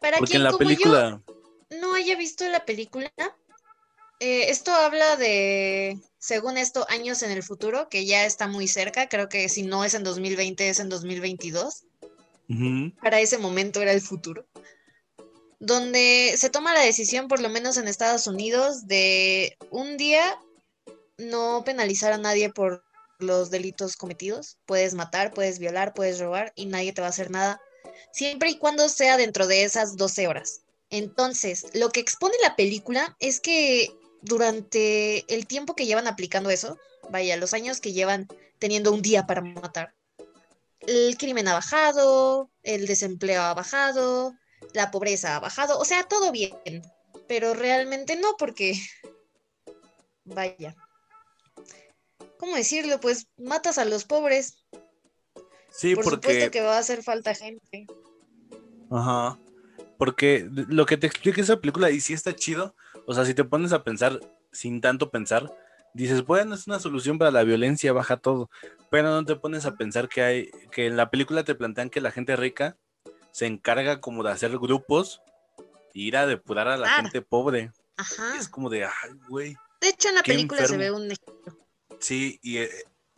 Para 0.00 0.18
Porque 0.18 0.32
quien 0.32 0.42
en 0.42 0.50
la 0.50 0.58
película, 0.58 1.22
no 1.80 1.94
haya 1.94 2.16
visto 2.16 2.48
la 2.48 2.64
película, 2.64 3.12
eh, 4.20 4.50
esto 4.50 4.72
habla 4.72 5.16
de, 5.16 5.98
según 6.18 6.56
esto, 6.58 6.86
años 6.88 7.22
en 7.22 7.30
el 7.30 7.42
futuro, 7.42 7.88
que 7.88 8.06
ya 8.06 8.24
está 8.24 8.48
muy 8.48 8.68
cerca, 8.68 9.08
creo 9.08 9.28
que 9.28 9.48
si 9.48 9.62
no 9.62 9.84
es 9.84 9.94
en 9.94 10.04
2020 10.04 10.68
es 10.68 10.80
en 10.80 10.88
2022. 10.88 11.84
ujú, 12.48 12.92
para 13.02 13.20
ese 13.20 13.38
momento 13.38 13.82
era 13.82 13.92
el 13.92 14.00
futuro, 14.00 14.46
donde 15.60 16.34
se 16.36 16.50
toma 16.50 16.74
la 16.74 16.80
decisión, 16.80 17.28
por 17.28 17.40
lo 17.40 17.48
menos 17.48 17.76
en 17.76 17.88
Estados 17.88 18.26
Unidos, 18.26 18.86
de 18.86 19.56
un 19.70 19.96
día 19.96 20.38
no 21.18 21.62
penalizar 21.64 22.12
a 22.12 22.18
nadie 22.18 22.50
por 22.50 22.84
los 23.18 23.50
delitos 23.50 23.96
cometidos. 23.96 24.58
Puedes 24.66 24.94
matar, 24.94 25.32
puedes 25.32 25.58
violar, 25.58 25.94
puedes 25.94 26.18
robar 26.18 26.52
y 26.56 26.66
nadie 26.66 26.92
te 26.92 27.00
va 27.00 27.06
a 27.08 27.10
hacer 27.10 27.30
nada, 27.30 27.60
siempre 28.12 28.50
y 28.50 28.58
cuando 28.58 28.88
sea 28.88 29.16
dentro 29.16 29.46
de 29.46 29.64
esas 29.64 29.96
12 29.96 30.26
horas. 30.28 30.62
Entonces, 30.90 31.66
lo 31.74 31.90
que 31.90 32.00
expone 32.00 32.34
la 32.42 32.54
película 32.56 33.16
es 33.18 33.40
que 33.40 33.88
durante 34.22 35.32
el 35.32 35.46
tiempo 35.46 35.74
que 35.74 35.86
llevan 35.86 36.06
aplicando 36.06 36.50
eso, 36.50 36.78
vaya, 37.10 37.36
los 37.36 37.54
años 37.54 37.80
que 37.80 37.92
llevan 37.92 38.28
teniendo 38.58 38.92
un 38.92 39.02
día 39.02 39.26
para 39.26 39.42
matar, 39.42 39.94
el 40.80 41.16
crimen 41.16 41.48
ha 41.48 41.54
bajado, 41.54 42.50
el 42.62 42.86
desempleo 42.86 43.42
ha 43.42 43.54
bajado, 43.54 44.34
la 44.72 44.90
pobreza 44.90 45.36
ha 45.36 45.40
bajado, 45.40 45.78
o 45.78 45.84
sea, 45.84 46.04
todo 46.04 46.32
bien, 46.32 46.82
pero 47.28 47.54
realmente 47.54 48.16
no 48.16 48.36
porque, 48.38 48.74
vaya, 50.24 50.74
¿cómo 52.38 52.56
decirlo? 52.56 53.00
Pues 53.00 53.26
matas 53.36 53.78
a 53.78 53.84
los 53.84 54.04
pobres, 54.04 54.64
sí, 55.70 55.94
por 55.94 56.04
porque, 56.04 56.16
supuesto 56.16 56.50
que 56.50 56.60
va 56.60 56.76
a 56.76 56.80
hacer 56.80 57.02
falta 57.02 57.34
gente. 57.34 57.86
ajá, 58.90 59.38
porque 59.98 60.46
lo 60.50 60.86
que 60.86 60.96
te 60.96 61.06
explica 61.06 61.40
esa 61.40 61.60
película 61.60 61.90
y 61.90 62.00
sí 62.00 62.12
está 62.12 62.34
chido, 62.34 62.74
o 63.06 63.14
sea, 63.14 63.24
si 63.24 63.34
te 63.34 63.44
pones 63.44 63.72
a 63.72 63.82
pensar 63.84 64.20
sin 64.52 64.80
tanto 64.80 65.10
pensar, 65.10 65.50
dices, 65.94 66.24
bueno, 66.24 66.54
es 66.54 66.66
una 66.66 66.78
solución 66.78 67.18
para 67.18 67.30
la 67.30 67.42
violencia, 67.44 67.92
baja 67.92 68.16
todo, 68.16 68.50
pero 68.90 69.08
no 69.10 69.24
te 69.24 69.36
pones 69.36 69.64
a 69.66 69.76
pensar 69.76 70.08
que 70.08 70.22
hay, 70.22 70.50
que 70.70 70.86
en 70.86 70.96
la 70.96 71.10
película 71.10 71.44
te 71.44 71.54
plantean 71.54 71.90
que 71.90 72.00
la 72.00 72.10
gente 72.10 72.36
rica 72.36 72.76
se 73.32 73.46
encarga 73.46 74.00
como 74.00 74.22
de 74.22 74.30
hacer 74.30 74.58
grupos 74.58 75.20
e 75.94 76.00
ir 76.00 76.16
a 76.16 76.26
depurar 76.26 76.68
a 76.68 76.76
la 76.76 76.86
Claro. 76.86 77.02
gente 77.02 77.22
pobre. 77.22 77.72
Ajá. 77.96 78.34
Y 78.36 78.38
es 78.38 78.48
como 78.48 78.68
de, 78.70 78.84
ay, 78.84 78.92
güey. 79.28 79.56
De 79.80 79.88
hecho, 79.88 80.08
en 80.08 80.14
la 80.16 80.22
película 80.22 80.66
se 80.66 80.76
ve 80.76 80.90
un 80.90 81.04
ejemplo. 81.10 81.56
Sí, 82.00 82.38
y 82.42 82.58
eh, 82.58 82.70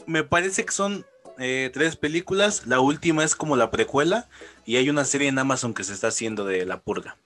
me 0.07 0.23
parece 0.25 0.65
que 0.65 0.73
son 0.73 1.05
eh, 1.39 1.71
tres 1.73 1.97
películas. 1.97 2.67
La 2.67 2.81
última 2.81 3.25
es 3.25 3.35
como 3.37 3.57
la 3.57 3.71
precuela 3.71 4.29
y 4.65 4.77
hay 4.77 4.91
una 4.91 5.05
serie 5.05 5.29
en 5.29 5.39
Amazon 5.39 5.73
que 5.75 5.85
se 5.85 5.93
está 5.93 6.09
haciendo 6.09 6.45
de 6.45 6.65
La 6.67 6.81
Purga. 6.81 7.17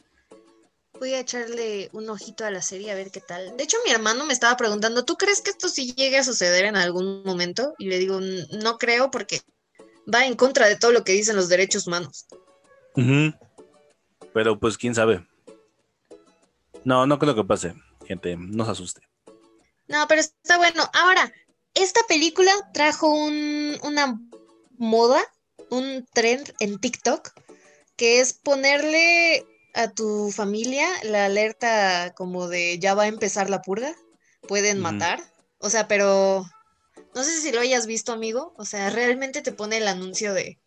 Voy 1.02 1.14
a 1.14 1.18
echarle 1.18 1.90
un 1.94 2.08
ojito 2.10 2.44
a 2.44 2.52
la 2.52 2.62
serie 2.62 2.92
a 2.92 2.94
ver 2.94 3.10
qué 3.10 3.20
tal. 3.20 3.56
De 3.56 3.64
hecho, 3.64 3.76
mi 3.84 3.90
hermano 3.90 4.24
me 4.24 4.32
estaba 4.32 4.56
preguntando, 4.56 5.04
¿tú 5.04 5.16
crees 5.16 5.40
que 5.40 5.50
esto 5.50 5.68
sí 5.68 5.92
llegue 5.96 6.16
a 6.18 6.22
suceder 6.22 6.64
en 6.64 6.76
algún 6.76 7.24
momento? 7.24 7.74
Y 7.78 7.86
le 7.88 7.98
digo, 7.98 8.18
"N- 8.20 8.46
no 8.62 8.78
creo 8.78 9.10
porque 9.10 9.40
va 10.06 10.24
en 10.26 10.36
contra 10.36 10.68
de 10.68 10.76
todo 10.76 10.92
lo 10.92 11.02
que 11.02 11.10
dicen 11.10 11.34
los 11.34 11.48
derechos 11.48 11.88
humanos. 11.88 12.26
Pero 14.32 14.60
pues 14.60 14.78
quién 14.78 14.94
sabe. 14.94 15.26
No, 16.84 17.04
no 17.04 17.18
creo 17.18 17.34
que 17.34 17.42
pase, 17.42 17.74
gente, 18.06 18.36
no 18.38 18.64
se 18.64 18.70
asuste. 18.70 19.00
No, 19.88 20.06
pero 20.06 20.20
está 20.20 20.56
bueno. 20.56 20.88
Ahora, 20.94 21.32
esta 21.74 22.02
película 22.06 22.52
trajo 22.72 23.12
un- 23.12 23.76
una 23.82 24.20
moda, 24.78 25.20
un 25.68 26.06
trend 26.14 26.54
en 26.60 26.78
TikTok, 26.78 27.32
que 27.96 28.20
es 28.20 28.34
ponerle 28.34 29.44
a 29.74 29.90
tu 29.90 30.30
familia 30.30 30.86
la 31.02 31.26
alerta 31.26 32.12
como 32.16 32.48
de 32.48 32.78
ya 32.78 32.94
va 32.94 33.04
a 33.04 33.08
empezar 33.08 33.50
la 33.50 33.62
purga, 33.62 33.94
pueden 34.46 34.80
matar. 34.80 35.20
O 35.58 35.70
sea, 35.70 35.88
pero 35.88 36.44
no 37.14 37.22
sé 37.22 37.40
si 37.40 37.52
lo 37.52 37.60
hayas 37.60 37.86
visto, 37.86 38.12
amigo. 38.12 38.54
O 38.56 38.64
sea, 38.64 38.90
realmente 38.90 39.42
te 39.42 39.52
pone 39.52 39.78
el 39.78 39.88
anuncio 39.88 40.34
de 40.34 40.58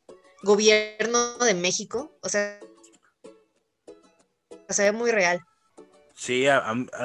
gobierno 0.44 1.38
de 1.38 1.54
México. 1.54 2.18
O 2.22 2.30
sea, 2.30 2.60
se 4.70 4.84
ve 4.84 4.91
muy 4.91 5.12
real. 5.12 5.41
Sí, 6.15 6.48
a, 6.48 6.63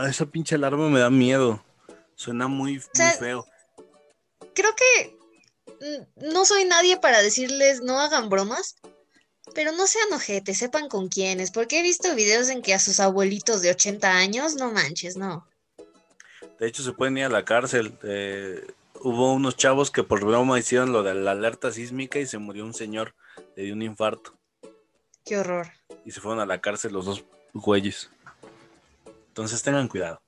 esa 0.09 0.27
pinche 0.27 0.55
alarma 0.55 0.89
me 0.89 1.01
da 1.01 1.11
miedo. 1.11 1.63
Suena 2.15 2.49
muy, 2.49 2.83
sea, 2.93 3.13
feo. 3.13 3.47
creo 4.55 4.71
que 4.77 5.19
no 6.17 6.45
soy 6.45 6.65
nadie 6.65 6.99
para 6.99 7.23
decirles 7.23 7.81
no 7.81 7.99
hagan 7.99 8.29
bromas, 8.29 8.77
pero 9.55 9.73
no 9.73 9.87
sean 9.87 10.13
ojetes, 10.13 10.59
sepan 10.59 10.89
con 10.89 11.09
quiénes, 11.09 11.51
porque 11.51 11.81
he 11.81 11.83
visto 11.83 12.15
videos 12.15 12.49
en 12.49 12.63
que 12.63 12.75
a 12.75 12.79
sus 12.79 13.01
abuelitos 13.01 13.63
de 13.63 13.71
80 13.71 14.11
años, 14.11 14.55
no 14.57 14.71
manches, 14.73 15.17
no. 15.17 15.47
De 16.59 16.67
hecho, 16.67 16.83
se 16.83 16.93
pueden 16.93 17.17
ir 17.19 17.25
a 17.25 17.29
la 17.29 17.45
cárcel. 17.45 17.99
eh, 18.03 18.67
hubo 19.03 19.33
unos 19.33 19.57
chavos 19.57 19.91
que 19.91 20.03
por 20.03 20.25
broma 20.25 20.59
hicieron 20.59 20.93
lo 20.93 21.03
de 21.03 21.15
la 21.15 21.31
alerta 21.31 21.73
sísmica 21.73 22.19
y 22.19 22.27
se 22.27 22.39
murió 22.39 22.65
un 22.65 22.75
señor, 22.75 23.15
le 23.57 23.63
dio 23.65 23.75
un 23.75 23.81
infarto 23.83 24.39
Qué 25.25 25.39
horror. 25.39 25.69
y 26.05 26.11
se 26.11 26.21
fueron 26.21 26.41
a 26.41 26.47
la 26.47 26.61
cárcel 26.61 26.93
los 26.93 27.07
dos 27.07 27.25
güeyes. 27.55 28.11
Entonces 29.29 29.63
tengan 29.63 29.89
cuidado. 29.89 30.21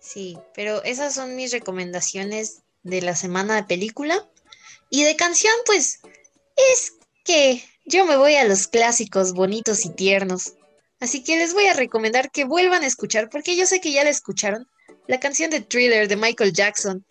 Sí, 0.00 0.38
pero 0.54 0.82
esas 0.84 1.14
son 1.14 1.36
mis 1.36 1.52
recomendaciones 1.52 2.62
de 2.82 3.02
la 3.02 3.16
semana 3.16 3.56
de 3.56 3.64
película. 3.64 4.26
Y 4.88 5.02
de 5.02 5.16
canción, 5.16 5.52
pues, 5.66 5.98
es 6.72 6.94
que 7.26 7.62
yo 7.84 8.06
me 8.06 8.16
voy 8.16 8.36
a 8.36 8.44
los 8.44 8.68
clásicos 8.68 9.32
bonitos 9.32 9.84
y 9.84 9.90
tiernos. 9.90 10.54
Así 11.00 11.22
que 11.22 11.36
les 11.36 11.52
voy 11.52 11.66
a 11.66 11.74
recomendar 11.74 12.30
que 12.30 12.44
vuelvan 12.44 12.82
a 12.82 12.86
escuchar, 12.86 13.28
porque 13.28 13.56
yo 13.56 13.66
sé 13.66 13.80
que 13.80 13.92
ya 13.92 14.04
la 14.04 14.10
escucharon, 14.10 14.66
la 15.06 15.20
canción 15.20 15.50
de 15.50 15.60
Thriller 15.60 16.08
de 16.08 16.16
Michael 16.16 16.52
Jackson. 16.52 17.04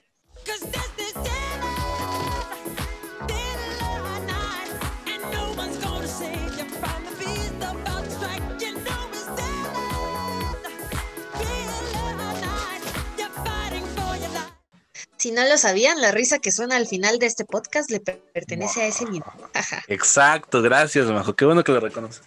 Si 15.25 15.31
no 15.31 15.43
lo 15.43 15.57
sabían, 15.57 15.99
la 16.01 16.11
risa 16.11 16.37
que 16.37 16.51
suena 16.51 16.75
al 16.75 16.85
final 16.85 17.17
de 17.17 17.25
este 17.25 17.45
podcast 17.45 17.89
le 17.89 17.99
per- 17.99 18.21
pertenece 18.31 18.83
a 18.83 18.85
ese 18.85 19.05
video. 19.05 19.25
Jaja. 19.55 19.83
Exacto, 19.87 20.61
gracias, 20.61 21.07
Majo. 21.07 21.35
Qué 21.35 21.45
bueno 21.45 21.63
que 21.63 21.71
lo 21.71 21.79
reconoces. 21.79 22.21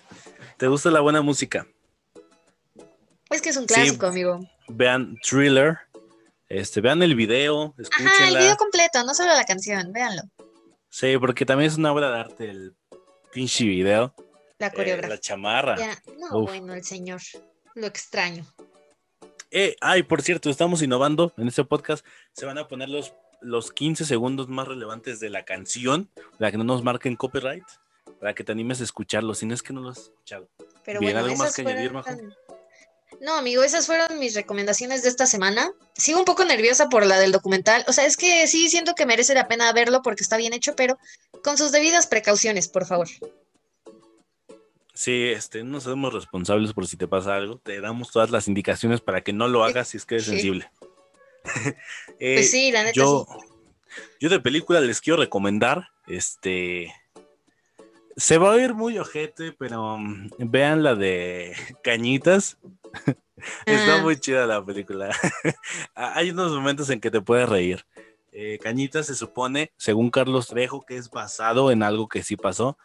¿Te 0.56 0.66
gusta 0.66 0.90
la 0.90 0.98
buena 0.98 1.22
música? 1.22 1.64
Es 3.30 3.40
que 3.40 3.50
es 3.50 3.56
un 3.56 3.68
Sí. 3.68 3.74
clásico, 3.74 4.06
amigo. 4.06 4.40
Vean 4.66 5.14
Thriller, 5.22 5.78
este, 6.48 6.80
vean 6.80 7.00
el 7.04 7.14
video, 7.14 7.66
Ajá, 7.66 7.74
el 7.78 7.84
escúchenla. 7.84 8.40
video 8.40 8.56
completo, 8.56 9.04
no 9.04 9.14
solo 9.14 9.32
la 9.32 9.44
canción, 9.44 9.92
véanlo. 9.92 10.22
Sí, 10.90 11.16
porque 11.18 11.46
también 11.46 11.70
es 11.70 11.76
una 11.78 11.92
obra 11.92 12.10
de 12.10 12.18
arte 12.18 12.50
el 12.50 12.74
pinche 13.32 13.62
video. 13.62 14.12
La 14.58 14.66
eh, 14.66 14.72
coreografía. 14.74 15.14
la 15.14 15.20
chamarra. 15.20 15.76
no, 16.18 16.38
Uf. 16.40 16.50
bueno, 16.50 16.74
el 16.74 16.82
señor. 16.82 17.20
Lo 17.76 17.86
extraño. 17.86 18.44
Eh, 19.50 19.76
ay, 19.80 20.02
por 20.02 20.22
cierto, 20.22 20.50
estamos 20.50 20.82
innovando 20.82 21.32
en 21.36 21.48
este 21.48 21.64
podcast. 21.64 22.04
Se 22.32 22.46
van 22.46 22.58
a 22.58 22.68
poner 22.68 22.88
los, 22.88 23.14
los 23.40 23.72
15 23.72 24.04
segundos 24.04 24.48
más 24.48 24.68
relevantes 24.68 25.20
de 25.20 25.30
la 25.30 25.44
canción, 25.44 26.10
para 26.38 26.50
que 26.50 26.58
no 26.58 26.64
nos 26.64 26.82
marquen 26.82 27.16
copyright, 27.16 27.64
para 28.20 28.34
que 28.34 28.44
te 28.44 28.52
animes 28.52 28.80
a 28.80 28.84
escucharlo, 28.84 29.34
si 29.34 29.46
no 29.46 29.54
es 29.54 29.62
que 29.62 29.72
no 29.72 29.80
lo 29.80 29.90
has 29.90 29.98
escuchado. 29.98 30.48
Pero 30.84 31.00
Bien, 31.00 31.12
bueno, 31.12 31.26
¿algo 31.26 31.36
más 31.36 31.54
que 31.54 31.62
añadir, 31.62 31.90
fueron- 31.90 32.34
No, 33.20 33.34
amigo, 33.34 33.62
esas 33.62 33.86
fueron 33.86 34.18
mis 34.18 34.34
recomendaciones 34.34 35.02
de 35.02 35.08
esta 35.08 35.26
semana. 35.26 35.72
Sigo 35.94 36.18
un 36.18 36.24
poco 36.24 36.44
nerviosa 36.44 36.88
por 36.88 37.06
la 37.06 37.18
del 37.18 37.32
documental. 37.32 37.84
O 37.88 37.92
sea, 37.92 38.04
es 38.06 38.16
que 38.16 38.46
sí 38.46 38.68
siento 38.68 38.94
que 38.94 39.06
merece 39.06 39.34
la 39.34 39.48
pena 39.48 39.72
verlo 39.72 40.02
porque 40.02 40.22
está 40.22 40.36
bien 40.36 40.52
hecho, 40.52 40.76
pero 40.76 40.98
con 41.42 41.56
sus 41.56 41.72
debidas 41.72 42.06
precauciones, 42.06 42.68
por 42.68 42.84
favor. 42.86 43.08
Sí, 44.98 45.28
este, 45.28 45.62
no 45.62 45.80
somos 45.80 46.12
responsables 46.12 46.72
por 46.72 46.88
si 46.88 46.96
te 46.96 47.06
pasa 47.06 47.36
algo. 47.36 47.56
Te 47.58 47.80
damos 47.80 48.10
todas 48.10 48.32
las 48.32 48.48
indicaciones 48.48 49.00
para 49.00 49.20
que 49.20 49.32
no 49.32 49.46
lo 49.46 49.62
hagas 49.62 49.86
si 49.86 49.96
es 49.96 50.04
que 50.04 50.16
eres 50.16 50.24
Sí. 50.26 50.32
sensible. 50.32 50.68
Eh, 52.18 52.34
Pues 52.34 52.50
sí, 52.50 52.72
la 52.72 52.82
neta 52.82 52.94
yo, 52.94 53.24
sí. 53.30 53.46
yo 54.18 54.28
de 54.28 54.40
película 54.40 54.80
les 54.80 55.00
quiero 55.00 55.20
recomendar, 55.20 55.88
este, 56.08 56.92
se 58.16 58.38
va 58.38 58.48
a 58.48 58.54
oír 58.56 58.74
muy 58.74 58.98
ojete, 58.98 59.52
pero 59.52 59.98
mm, 59.98 60.30
vean 60.38 60.82
la 60.82 60.96
de 60.96 61.54
Cañitas. 61.84 62.58
Está 63.66 63.98
Ah. 63.98 64.02
muy 64.02 64.18
chida 64.18 64.46
la 64.46 64.64
película. 64.64 65.16
Hay 65.94 66.30
unos 66.30 66.50
momentos 66.52 66.90
en 66.90 67.00
que 67.00 67.12
te 67.12 67.20
puedes 67.20 67.48
reír. 67.48 67.86
Eh, 68.32 68.58
Cañitas 68.60 69.06
se 69.06 69.14
supone, 69.14 69.70
según 69.76 70.10
Carlos 70.10 70.48
Trejo, 70.48 70.84
que 70.84 70.96
es 70.96 71.08
basado 71.08 71.70
en 71.70 71.84
algo 71.84 72.08
que 72.08 72.24
sí 72.24 72.36
pasó. 72.36 72.76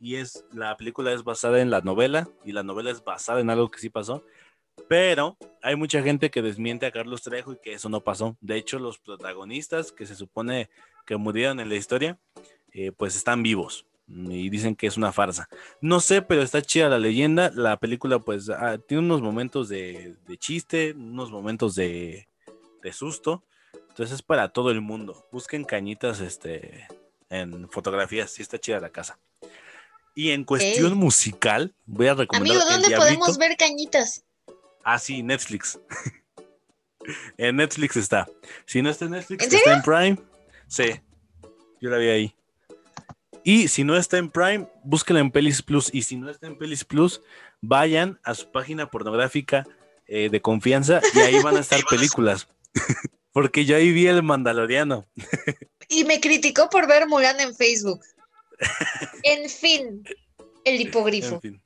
Y 0.00 0.16
es, 0.16 0.44
la 0.52 0.76
película 0.76 1.12
es 1.12 1.24
basada 1.24 1.60
en 1.60 1.70
la 1.70 1.80
novela 1.80 2.28
y 2.44 2.52
la 2.52 2.62
novela 2.62 2.90
es 2.90 3.02
basada 3.02 3.40
en 3.40 3.50
algo 3.50 3.70
que 3.70 3.80
sí 3.80 3.90
pasó. 3.90 4.24
Pero 4.88 5.36
hay 5.62 5.74
mucha 5.76 6.02
gente 6.02 6.30
que 6.30 6.40
desmiente 6.40 6.86
a 6.86 6.92
Carlos 6.92 7.22
Trejo 7.22 7.52
y 7.52 7.58
que 7.58 7.72
eso 7.72 7.88
no 7.88 8.02
pasó. 8.02 8.36
De 8.40 8.56
hecho, 8.56 8.78
los 8.78 8.98
protagonistas 8.98 9.90
que 9.90 10.06
se 10.06 10.14
supone 10.14 10.70
que 11.04 11.16
murieron 11.16 11.58
en 11.58 11.68
la 11.68 11.74
historia, 11.74 12.18
eh, 12.72 12.92
pues 12.92 13.16
están 13.16 13.42
vivos 13.42 13.86
y 14.08 14.48
dicen 14.48 14.74
que 14.74 14.86
es 14.86 14.96
una 14.96 15.12
farsa. 15.12 15.48
No 15.80 16.00
sé, 16.00 16.22
pero 16.22 16.42
está 16.42 16.62
chida 16.62 16.88
la 16.88 16.98
leyenda. 16.98 17.50
La 17.54 17.76
película, 17.78 18.18
pues, 18.18 18.48
ah, 18.50 18.78
tiene 18.78 19.02
unos 19.02 19.20
momentos 19.20 19.68
de, 19.68 20.16
de 20.26 20.38
chiste, 20.38 20.92
unos 20.92 21.30
momentos 21.30 21.74
de, 21.74 22.28
de 22.82 22.92
susto. 22.92 23.42
Entonces 23.88 24.16
es 24.16 24.22
para 24.22 24.48
todo 24.48 24.70
el 24.70 24.80
mundo. 24.80 25.26
Busquen 25.32 25.64
cañitas 25.64 26.20
este, 26.20 26.86
en 27.28 27.68
fotografías, 27.68 28.30
sí 28.30 28.42
está 28.42 28.58
chida 28.58 28.80
la 28.80 28.90
casa. 28.90 29.18
Y 30.18 30.32
en 30.32 30.42
cuestión 30.42 30.96
musical, 30.96 31.76
voy 31.86 32.08
a 32.08 32.14
recomendar 32.14 32.56
Amigo, 32.56 32.68
¿dónde 32.68 32.96
podemos 32.96 33.38
ver 33.38 33.56
cañitas? 33.56 34.24
Ah, 34.82 34.98
sí, 34.98 35.22
Netflix. 35.22 35.78
en 37.38 37.54
Netflix 37.54 37.96
está. 37.96 38.26
Si 38.66 38.82
no 38.82 38.90
está 38.90 39.04
en 39.04 39.12
Netflix, 39.12 39.44
¿En 39.44 39.54
está 39.54 39.74
en 39.74 39.82
Prime. 39.82 40.18
Sí, 40.66 41.00
yo 41.80 41.88
la 41.90 41.98
vi 41.98 42.08
ahí. 42.08 42.36
Y 43.44 43.68
si 43.68 43.84
no 43.84 43.96
está 43.96 44.18
en 44.18 44.28
Prime, 44.28 44.66
búsquela 44.82 45.20
en 45.20 45.30
Pelis 45.30 45.62
Plus. 45.62 45.88
Y 45.94 46.02
si 46.02 46.16
no 46.16 46.28
está 46.30 46.48
en 46.48 46.58
Pelis 46.58 46.84
Plus, 46.84 47.20
vayan 47.60 48.18
a 48.24 48.34
su 48.34 48.50
página 48.50 48.90
pornográfica 48.90 49.68
eh, 50.08 50.30
de 50.30 50.42
confianza 50.42 51.00
y 51.14 51.20
ahí 51.20 51.40
van 51.44 51.58
a 51.58 51.60
estar 51.60 51.78
películas. 51.88 52.48
Porque 53.32 53.64
yo 53.64 53.76
ahí 53.76 53.92
vi 53.92 54.08
el 54.08 54.24
Mandaloriano. 54.24 55.06
Y 55.88 56.02
me 56.02 56.18
criticó 56.18 56.68
por 56.68 56.88
ver 56.88 57.06
Mulan 57.06 57.38
en 57.38 57.54
Facebook. 57.54 58.00
En 59.22 59.48
fin, 59.48 60.02
el 60.64 60.80
hipogrifo. 60.80 61.36
En 61.36 61.40
fin, 61.40 61.62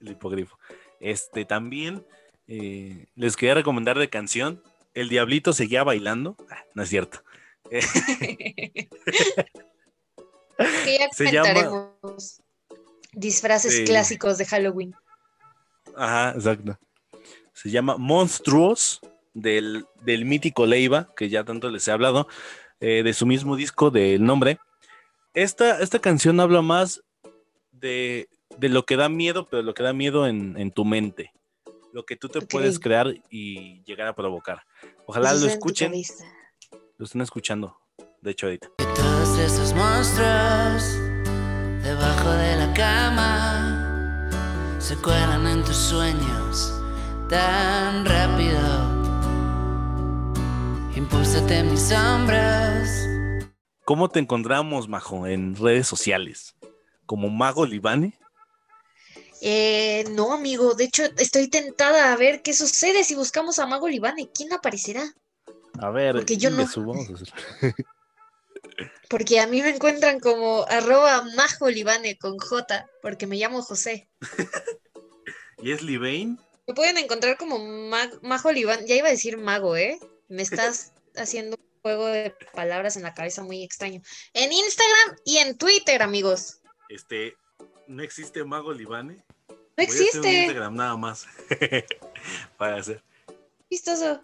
el 0.00 0.08
hipogrifo. 0.12 0.58
Este 1.00 1.44
también 1.44 2.04
eh, 2.46 3.06
les 3.14 3.36
quería 3.36 3.54
recomendar 3.54 3.98
de 3.98 4.08
canción. 4.08 4.62
El 4.94 5.08
Diablito 5.08 5.52
seguía 5.52 5.84
bailando. 5.84 6.36
Ah, 6.50 6.64
no 6.74 6.82
es 6.82 6.88
cierto. 6.88 7.22
Que 11.16 11.30
ya 11.32 11.42
llama- 11.42 11.92
disfraces 13.12 13.76
Sí. 13.76 13.84
clásicos 13.84 14.38
de 14.38 14.46
Halloween. 14.46 14.94
Ajá, 15.94 16.32
exacto. 16.34 16.78
Se 17.52 17.70
llama 17.70 17.96
Monstruos 17.98 19.00
del, 19.34 19.86
del 20.02 20.24
mítico 20.24 20.66
Leiva, 20.66 21.12
que 21.16 21.28
ya 21.28 21.44
tanto 21.44 21.68
les 21.70 21.86
he 21.88 21.92
hablado, 21.92 22.26
eh, 22.80 23.02
de 23.02 23.12
su 23.12 23.26
mismo 23.26 23.56
disco 23.56 23.90
del 23.90 24.24
nombre. 24.24 24.58
Esta, 25.36 25.80
esta 25.80 25.98
canción 25.98 26.40
habla 26.40 26.62
más 26.62 27.02
de, 27.70 28.30
de 28.56 28.70
lo 28.70 28.86
que 28.86 28.96
da 28.96 29.10
miedo, 29.10 29.46
pero 29.50 29.62
lo 29.62 29.74
que 29.74 29.82
da 29.82 29.92
miedo 29.92 30.26
en, 30.26 30.58
en 30.58 30.70
tu 30.70 30.86
mente. 30.86 31.30
Lo 31.92 32.06
que 32.06 32.16
tú 32.16 32.30
te 32.30 32.40
puedes 32.40 32.78
crear 32.78 33.14
y 33.28 33.82
llegar 33.84 34.08
a 34.08 34.14
provocar. 34.14 34.62
Ojalá 35.04 35.32
Eso 35.32 35.44
lo 35.44 35.52
escuchen, 35.52 35.92
lo 36.96 37.04
estén 37.04 37.20
escuchando. 37.20 37.76
De 38.22 38.30
hecho, 38.30 38.46
ahorita. 38.46 38.70
Todos 38.78 39.38
esos 39.38 39.74
monstruos 39.74 40.96
debajo 41.82 42.30
de 42.30 42.56
la 42.56 42.72
cama 42.72 44.30
se 44.78 44.96
cuelan 44.96 45.46
en 45.48 45.62
tus 45.62 45.76
sueños 45.76 46.72
tan 47.28 48.06
rápido. 48.06 48.58
Impúlsate 50.96 51.62
mis 51.62 51.82
sombras. 51.82 53.05
¿Cómo 53.86 54.08
te 54.08 54.18
encontramos, 54.18 54.88
Majo, 54.88 55.28
en 55.28 55.54
redes 55.54 55.86
sociales? 55.86 56.56
¿Como 57.06 57.30
Mago 57.30 57.64
Libane? 57.64 58.18
Eh, 59.40 60.04
no, 60.10 60.32
amigo, 60.32 60.74
de 60.74 60.82
hecho 60.84 61.04
estoy 61.18 61.48
tentada 61.48 62.12
a 62.12 62.16
ver 62.16 62.42
qué 62.42 62.52
sucede 62.52 63.04
si 63.04 63.14
buscamos 63.14 63.60
a 63.60 63.66
Mago 63.66 63.88
Libane. 63.88 64.28
¿Quién 64.34 64.52
aparecerá? 64.52 65.04
A 65.78 65.90
ver, 65.90 66.16
Porque 66.16 66.36
yo 66.36 66.50
no. 66.50 66.66
Porque 69.08 69.38
a 69.38 69.46
mí 69.46 69.62
me 69.62 69.68
encuentran 69.70 70.18
como 70.18 70.64
arroba 70.68 71.22
Majo 71.36 71.70
Libane 71.70 72.18
con 72.18 72.38
J, 72.38 72.90
porque 73.02 73.28
me 73.28 73.36
llamo 73.36 73.62
José. 73.62 74.08
¿Y 75.62 75.70
es 75.70 75.82
Libane? 75.82 76.38
Me 76.66 76.74
pueden 76.74 76.98
encontrar 76.98 77.36
como 77.36 77.60
Ma- 77.60 78.10
Majo 78.22 78.50
Libane. 78.50 78.84
Ya 78.88 78.96
iba 78.96 79.06
a 79.06 79.12
decir 79.12 79.38
mago, 79.38 79.76
¿eh? 79.76 80.00
Me 80.28 80.42
estás 80.42 80.92
haciendo 81.14 81.56
un 81.56 81.75
juego 81.86 82.06
de 82.06 82.34
palabras 82.52 82.96
en 82.96 83.04
la 83.04 83.14
cabeza 83.14 83.44
muy 83.44 83.62
extraño. 83.62 84.02
En 84.34 84.52
Instagram 84.52 85.18
y 85.24 85.36
en 85.36 85.56
Twitter, 85.56 86.02
amigos. 86.02 86.60
Este, 86.88 87.36
¿no 87.86 88.02
existe 88.02 88.42
Mago 88.42 88.72
Libane? 88.72 89.22
No 89.48 89.54
Voy 89.76 89.86
a 89.86 89.88
hacer 89.88 90.00
un 90.00 90.06
existe. 90.08 90.32
Instagram 90.32 90.74
nada 90.74 90.96
más. 90.96 91.28
Para 92.58 92.78
hacer. 92.78 93.04
Vistoso. 93.70 94.20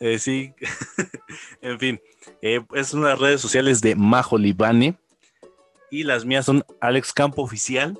Eh, 0.00 0.18
sí. 0.18 0.52
en 1.62 1.78
fin, 1.78 2.00
eh, 2.40 2.60
es 2.74 2.92
unas 2.92 3.20
redes 3.20 3.40
sociales 3.40 3.80
de 3.80 3.94
Majo 3.94 4.36
Libane. 4.36 4.98
Y 5.92 6.02
las 6.02 6.24
mías 6.24 6.44
son 6.44 6.64
Alex 6.80 7.12
Campo 7.12 7.42
Oficial. 7.42 7.96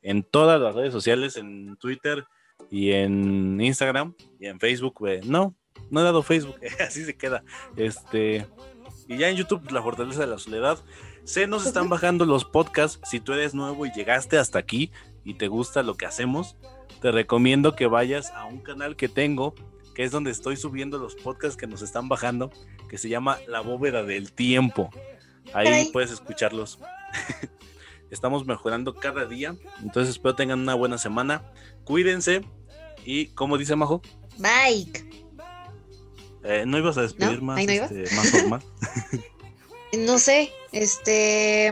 En 0.00 0.22
todas 0.22 0.58
las 0.58 0.74
redes 0.74 0.94
sociales, 0.94 1.36
en 1.36 1.76
Twitter 1.76 2.24
y 2.70 2.92
en 2.92 3.60
Instagram 3.60 4.14
y 4.40 4.46
en 4.46 4.58
Facebook. 4.58 5.06
eh, 5.06 5.20
no, 5.24 5.54
no 5.90 6.00
he 6.00 6.04
dado 6.04 6.22
Facebook, 6.22 6.56
así 6.80 7.04
se 7.04 7.16
queda. 7.16 7.44
Este, 7.76 8.46
Y 9.08 9.18
ya 9.18 9.28
en 9.28 9.36
YouTube, 9.36 9.70
La 9.70 9.82
Fortaleza 9.82 10.20
de 10.20 10.26
la 10.26 10.38
Soledad. 10.38 10.78
Se 11.24 11.46
nos 11.46 11.66
están 11.66 11.88
bajando 11.88 12.24
los 12.24 12.44
podcasts. 12.44 13.00
Si 13.08 13.20
tú 13.20 13.32
eres 13.32 13.54
nuevo 13.54 13.86
y 13.86 13.92
llegaste 13.92 14.38
hasta 14.38 14.58
aquí 14.58 14.90
y 15.24 15.34
te 15.34 15.48
gusta 15.48 15.82
lo 15.82 15.96
que 15.96 16.06
hacemos, 16.06 16.56
te 17.00 17.12
recomiendo 17.12 17.76
que 17.76 17.86
vayas 17.86 18.30
a 18.32 18.46
un 18.46 18.58
canal 18.58 18.96
que 18.96 19.08
tengo, 19.08 19.54
que 19.94 20.02
es 20.02 20.10
donde 20.10 20.30
estoy 20.30 20.56
subiendo 20.56 20.98
los 20.98 21.14
podcasts 21.14 21.56
que 21.56 21.66
nos 21.66 21.82
están 21.82 22.08
bajando, 22.08 22.50
que 22.88 22.98
se 22.98 23.08
llama 23.08 23.38
La 23.46 23.60
Bóveda 23.60 24.02
del 24.02 24.32
Tiempo. 24.32 24.90
Ahí 25.52 25.90
puedes 25.92 26.10
escucharlos. 26.10 26.78
Estamos 28.10 28.46
mejorando 28.46 28.94
cada 28.94 29.24
día. 29.26 29.56
Entonces 29.82 30.16
espero 30.16 30.34
tengan 30.34 30.60
una 30.60 30.74
buena 30.74 30.98
semana. 30.98 31.42
Cuídense. 31.84 32.44
Y 33.04 33.26
como 33.28 33.58
dice 33.58 33.74
Majo, 33.74 34.02
Bye. 34.38 34.86
Eh, 36.44 36.64
no 36.66 36.78
ibas 36.78 36.98
a 36.98 37.02
despedir 37.02 37.38
¿No? 37.38 37.46
más, 37.46 37.58
¿Ahí 37.58 37.66
no 37.66 37.72
este, 37.72 38.14
más 38.14 38.30
formal. 38.30 38.62
No 39.98 40.18
sé, 40.18 40.50
este, 40.72 41.70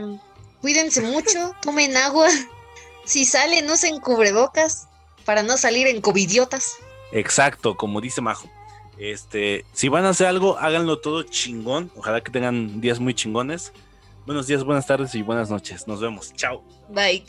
cuídense 0.61 1.01
mucho, 1.01 1.55
tomen 1.63 1.97
agua. 1.97 2.29
Si 3.07 3.25
salen, 3.25 3.69
usen 3.69 3.99
cubrebocas 3.99 4.87
para 5.25 5.43
no 5.43 5.57
salir 5.57 5.89
en 5.89 6.01
covidiotas. 6.01 6.77
Exacto, 7.13 7.77
como 7.77 8.01
dice 8.01 8.21
Majo. 8.21 8.49
Este, 8.99 9.65
si 9.73 9.89
van 9.89 10.05
a 10.05 10.11
hacer 10.11 10.27
algo, 10.27 10.59
háganlo 10.59 11.01
todo 11.01 11.23
chingón. 11.23 11.91
Ojalá 11.97 12.21
que 12.21 12.31
tengan 12.31 12.81
días 12.81 13.01
muy 13.01 13.15
chingones. 13.15 13.73
Buenos 14.27 14.47
días, 14.47 14.63
buenas 14.63 14.87
tardes 14.87 15.15
y 15.15 15.23
buenas 15.23 15.51
noches. 15.51 15.89
Nos 15.89 16.01
vemos. 16.01 16.33
Chao. 16.35 16.63
Bye. 16.91 17.25